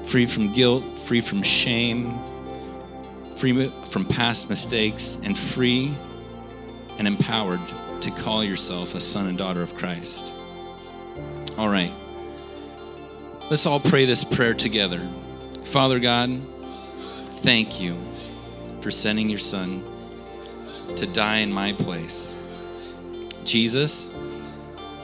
Free 0.04 0.26
from 0.26 0.52
guilt, 0.52 0.98
free 0.98 1.20
from 1.20 1.42
shame, 1.42 2.18
free 3.36 3.72
from 3.86 4.04
past 4.04 4.48
mistakes, 4.48 5.18
and 5.22 5.36
free 5.36 5.96
and 6.98 7.06
empowered 7.06 7.60
to 8.02 8.10
call 8.10 8.42
yourself 8.44 8.94
a 8.94 9.00
son 9.00 9.28
and 9.28 9.38
daughter 9.38 9.62
of 9.62 9.74
Christ. 9.74 10.32
All 11.56 11.68
right. 11.68 11.92
Let's 13.50 13.66
all 13.66 13.80
pray 13.80 14.04
this 14.04 14.24
prayer 14.24 14.54
together. 14.54 15.08
Father 15.64 15.98
God, 15.98 16.40
thank 17.42 17.80
you 17.80 17.98
for 18.80 18.90
sending 18.90 19.28
your 19.28 19.38
son 19.38 19.84
to 20.96 21.06
die 21.06 21.38
in 21.38 21.52
my 21.52 21.72
place. 21.72 22.34
Jesus, 23.44 24.12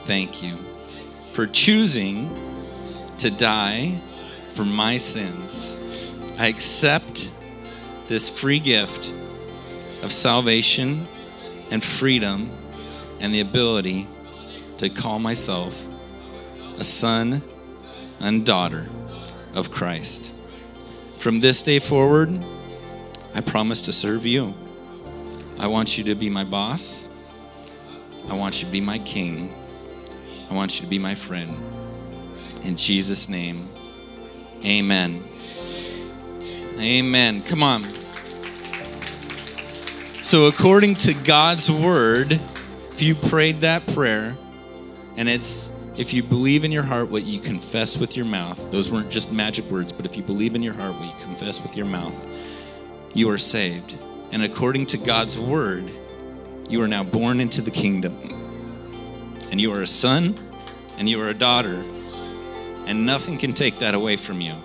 thank 0.05 0.41
you 0.41 0.57
for 1.31 1.47
choosing 1.47 2.29
to 3.17 3.29
die 3.29 4.01
for 4.57 4.65
my 4.65 4.97
sins. 4.97 5.79
I 6.39 6.47
accept 6.47 7.29
this 8.07 8.27
free 8.27 8.57
gift 8.57 9.13
of 10.01 10.11
salvation 10.11 11.07
and 11.69 11.83
freedom 11.83 12.49
and 13.19 13.31
the 13.31 13.41
ability 13.41 14.07
to 14.79 14.89
call 14.89 15.19
myself 15.19 15.79
a 16.79 16.83
son 16.83 17.43
and 18.19 18.47
daughter 18.47 18.89
of 19.53 19.69
Christ. 19.69 20.33
From 21.17 21.39
this 21.39 21.61
day 21.61 21.77
forward, 21.77 22.43
I 23.35 23.41
promise 23.41 23.81
to 23.81 23.91
serve 23.91 24.25
you. 24.25 24.55
I 25.59 25.67
want 25.67 25.99
you 25.99 26.03
to 26.05 26.15
be 26.15 26.31
my 26.31 26.43
boss. 26.43 27.09
I 28.27 28.33
want 28.33 28.59
you 28.59 28.65
to 28.65 28.71
be 28.71 28.81
my 28.81 28.97
king. 28.97 29.53
I 30.49 30.55
want 30.55 30.79
you 30.79 30.81
to 30.81 30.89
be 30.89 30.97
my 30.97 31.13
friend. 31.13 31.55
In 32.63 32.75
Jesus' 32.75 33.29
name, 33.29 33.69
amen. 34.65 35.23
Amen. 36.79 37.41
Come 37.41 37.63
on. 37.63 37.83
So, 40.21 40.47
according 40.47 40.95
to 40.95 41.13
God's 41.13 41.71
word, 41.71 42.33
if 42.91 43.01
you 43.01 43.15
prayed 43.15 43.61
that 43.61 43.87
prayer, 43.87 44.37
and 45.15 45.29
it's 45.29 45.71
if 45.95 46.13
you 46.13 46.21
believe 46.21 46.63
in 46.63 46.71
your 46.71 46.83
heart 46.83 47.09
what 47.09 47.25
you 47.25 47.39
confess 47.39 47.97
with 47.97 48.15
your 48.15 48.25
mouth, 48.25 48.69
those 48.71 48.91
weren't 48.91 49.09
just 49.09 49.31
magic 49.31 49.65
words, 49.71 49.91
but 49.91 50.05
if 50.05 50.15
you 50.15 50.21
believe 50.21 50.53
in 50.53 50.61
your 50.61 50.73
heart 50.73 50.93
what 50.93 51.07
you 51.07 51.23
confess 51.23 51.61
with 51.61 51.75
your 51.75 51.87
mouth, 51.87 52.27
you 53.13 53.29
are 53.31 53.37
saved. 53.37 53.97
And 54.31 54.43
according 54.43 54.85
to 54.87 54.97
God's 54.97 55.39
word, 55.39 55.89
you 56.69 56.81
are 56.81 56.87
now 56.87 57.03
born 57.03 57.39
into 57.39 57.61
the 57.61 57.71
kingdom. 57.71 58.15
And 59.49 59.59
you 59.59 59.73
are 59.73 59.81
a 59.81 59.87
son 59.87 60.35
and 60.97 61.09
you 61.09 61.19
are 61.21 61.29
a 61.29 61.33
daughter. 61.33 61.83
And 62.87 63.05
nothing 63.05 63.37
can 63.37 63.53
take 63.53 63.79
that 63.79 63.93
away 63.93 64.15
from 64.15 64.41
you. 64.41 64.55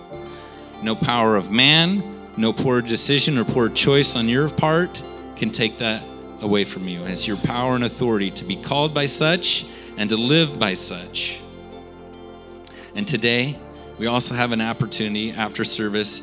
No 0.82 0.94
power 0.94 1.36
of 1.36 1.50
man, 1.50 2.02
no 2.36 2.52
poor 2.52 2.80
decision 2.80 3.36
or 3.36 3.44
poor 3.44 3.68
choice 3.68 4.16
on 4.16 4.28
your 4.28 4.48
part 4.48 5.02
can 5.36 5.50
take 5.50 5.78
that 5.78 6.08
away 6.40 6.64
from 6.64 6.88
you. 6.88 7.04
It's 7.04 7.26
your 7.26 7.36
power 7.36 7.74
and 7.74 7.84
authority 7.84 8.30
to 8.30 8.44
be 8.44 8.56
called 8.56 8.94
by 8.94 9.06
such 9.06 9.66
and 9.96 10.08
to 10.08 10.16
live 10.16 10.58
by 10.58 10.74
such. 10.74 11.40
And 12.94 13.06
today, 13.06 13.58
we 13.98 14.06
also 14.06 14.34
have 14.34 14.52
an 14.52 14.60
opportunity 14.60 15.32
after 15.32 15.64
service 15.64 16.22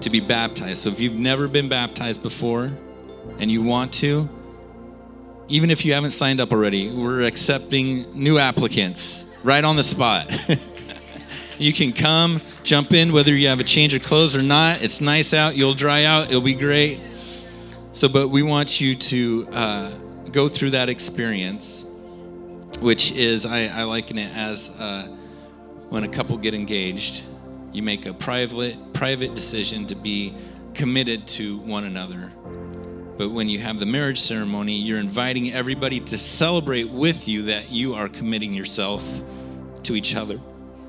to 0.00 0.10
be 0.10 0.20
baptized. 0.20 0.82
So 0.82 0.90
if 0.90 1.00
you've 1.00 1.14
never 1.14 1.48
been 1.48 1.68
baptized 1.68 2.22
before 2.22 2.70
and 3.38 3.50
you 3.50 3.62
want 3.62 3.92
to, 3.94 4.28
even 5.48 5.70
if 5.70 5.84
you 5.84 5.94
haven't 5.94 6.12
signed 6.12 6.40
up 6.40 6.52
already, 6.52 6.90
we're 6.90 7.22
accepting 7.22 8.12
new 8.12 8.38
applicants 8.38 9.24
right 9.42 9.64
on 9.64 9.76
the 9.76 9.82
spot. 9.82 10.30
you 11.60 11.72
can 11.72 11.92
come, 11.92 12.40
jump 12.62 12.92
in, 12.92 13.12
whether 13.12 13.34
you 13.34 13.48
have 13.48 13.60
a 13.60 13.64
change 13.64 13.94
of 13.94 14.02
clothes 14.02 14.36
or 14.36 14.42
not. 14.42 14.82
It's 14.82 15.00
nice 15.00 15.34
out, 15.34 15.56
you'll 15.56 15.74
dry 15.74 16.04
out, 16.04 16.28
it'll 16.28 16.40
be 16.40 16.54
great. 16.54 17.00
So, 17.92 18.08
but 18.08 18.28
we 18.28 18.42
want 18.42 18.80
you 18.80 18.94
to 18.94 19.48
uh, 19.52 19.90
go 20.32 20.48
through 20.48 20.70
that 20.70 20.88
experience, 20.88 21.84
which 22.80 23.12
is, 23.12 23.44
I, 23.44 23.66
I 23.66 23.82
liken 23.84 24.18
it 24.18 24.34
as 24.34 24.70
uh, 24.70 25.08
when 25.88 26.04
a 26.04 26.08
couple 26.08 26.38
get 26.38 26.54
engaged 26.54 27.24
you 27.72 27.82
make 27.82 28.06
a 28.06 28.12
private 28.12 28.92
private 28.92 29.34
decision 29.34 29.86
to 29.86 29.94
be 29.94 30.34
committed 30.74 31.26
to 31.26 31.58
one 31.58 31.84
another. 31.84 32.32
But 33.16 33.30
when 33.30 33.48
you 33.48 33.58
have 33.58 33.78
the 33.78 33.86
marriage 33.86 34.20
ceremony, 34.20 34.76
you're 34.76 34.98
inviting 34.98 35.52
everybody 35.52 36.00
to 36.00 36.16
celebrate 36.16 36.88
with 36.88 37.28
you 37.28 37.42
that 37.42 37.70
you 37.70 37.94
are 37.94 38.08
committing 38.08 38.54
yourself 38.54 39.04
to 39.84 39.94
each 39.94 40.16
other. 40.16 40.40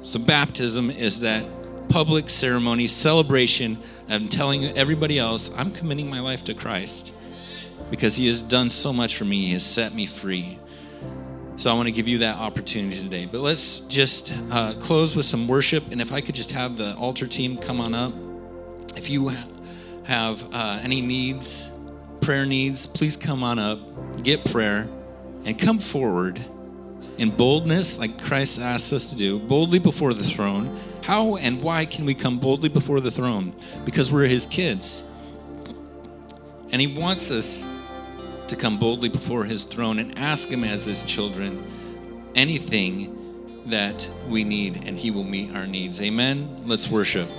So 0.04 0.20
baptism 0.20 0.90
is 0.90 1.20
that 1.20 1.46
public 1.90 2.30
ceremony 2.30 2.88
celebration 2.88 3.78
of 4.10 4.30
telling 4.30 4.66
everybody 4.78 5.20
else, 5.20 5.52
I'm 5.56 5.72
committing 5.72 6.10
my 6.10 6.20
life 6.20 6.44
to 6.46 6.54
Christ 6.54 7.14
because 7.92 8.16
he 8.16 8.28
has 8.28 8.42
done 8.42 8.70
so 8.70 8.92
much 8.94 9.16
for 9.16 9.26
me. 9.26 9.48
He 9.48 9.54
has 9.54 9.66
set 9.66 9.94
me 9.94 10.06
free. 10.06 10.58
So 11.58 11.70
I 11.70 11.74
want 11.74 11.88
to 11.88 11.92
give 11.92 12.08
you 12.08 12.20
that 12.20 12.38
opportunity 12.38 12.98
today. 12.98 13.26
But 13.26 13.42
let's 13.42 13.82
just 13.82 14.34
uh, 14.50 14.74
close 14.80 15.16
with 15.16 15.26
some 15.26 15.48
worship. 15.48 15.92
And 15.92 16.02
if 16.02 16.12
I 16.12 16.22
could 16.22 16.34
just 16.34 16.52
have 16.52 16.78
the 16.78 16.96
altar 16.96 17.28
team 17.28 17.58
come 17.58 17.80
on 17.80 17.94
up. 17.94 18.14
If 18.96 19.10
you 19.10 19.30
ha- 19.30 19.48
have 20.06 20.44
uh, 20.52 20.80
any 20.82 21.02
needs, 21.02 21.70
prayer 22.22 22.46
needs, 22.46 22.88
please 22.88 23.16
come 23.16 23.44
on 23.44 23.60
up, 23.60 23.80
get 24.24 24.46
prayer, 24.46 24.90
and 25.44 25.60
come 25.60 25.78
forward 25.78 26.44
in 27.18 27.30
boldness, 27.30 27.98
like 27.98 28.22
Christ 28.22 28.60
asks 28.60 28.94
us 28.94 29.10
to 29.10 29.16
do, 29.16 29.40
boldly 29.40 29.80
before 29.80 30.14
the 30.14 30.24
throne. 30.24 30.78
How 31.04 31.36
and 31.36 31.62
why 31.62 31.86
can 31.86 32.06
we 32.06 32.14
come 32.14 32.40
boldly 32.40 32.70
before 32.70 33.00
the 33.00 33.12
throne? 33.12 33.54
Because 33.86 34.12
we're 34.12 34.28
his 34.28 34.46
kids. 34.46 35.04
And 36.72 36.80
he 36.80 36.88
wants 36.88 37.32
us 37.32 37.66
to 38.48 38.56
come 38.56 38.80
boldly 38.80 39.10
before 39.10 39.44
his 39.44 39.64
throne 39.64 40.00
and 40.00 40.18
ask 40.18 40.50
him 40.50 40.64
as 40.64 40.86
his 40.86 41.04
children 41.04 41.64
anything 42.36 43.18
that 43.68 44.10
we 44.28 44.44
need, 44.44 44.84
and 44.86 44.98
he 44.98 45.12
will 45.12 45.24
meet 45.24 45.56
our 45.56 45.68
needs. 45.68 46.02
Amen. 46.02 46.64
Let's 46.66 46.90
worship. 46.90 47.30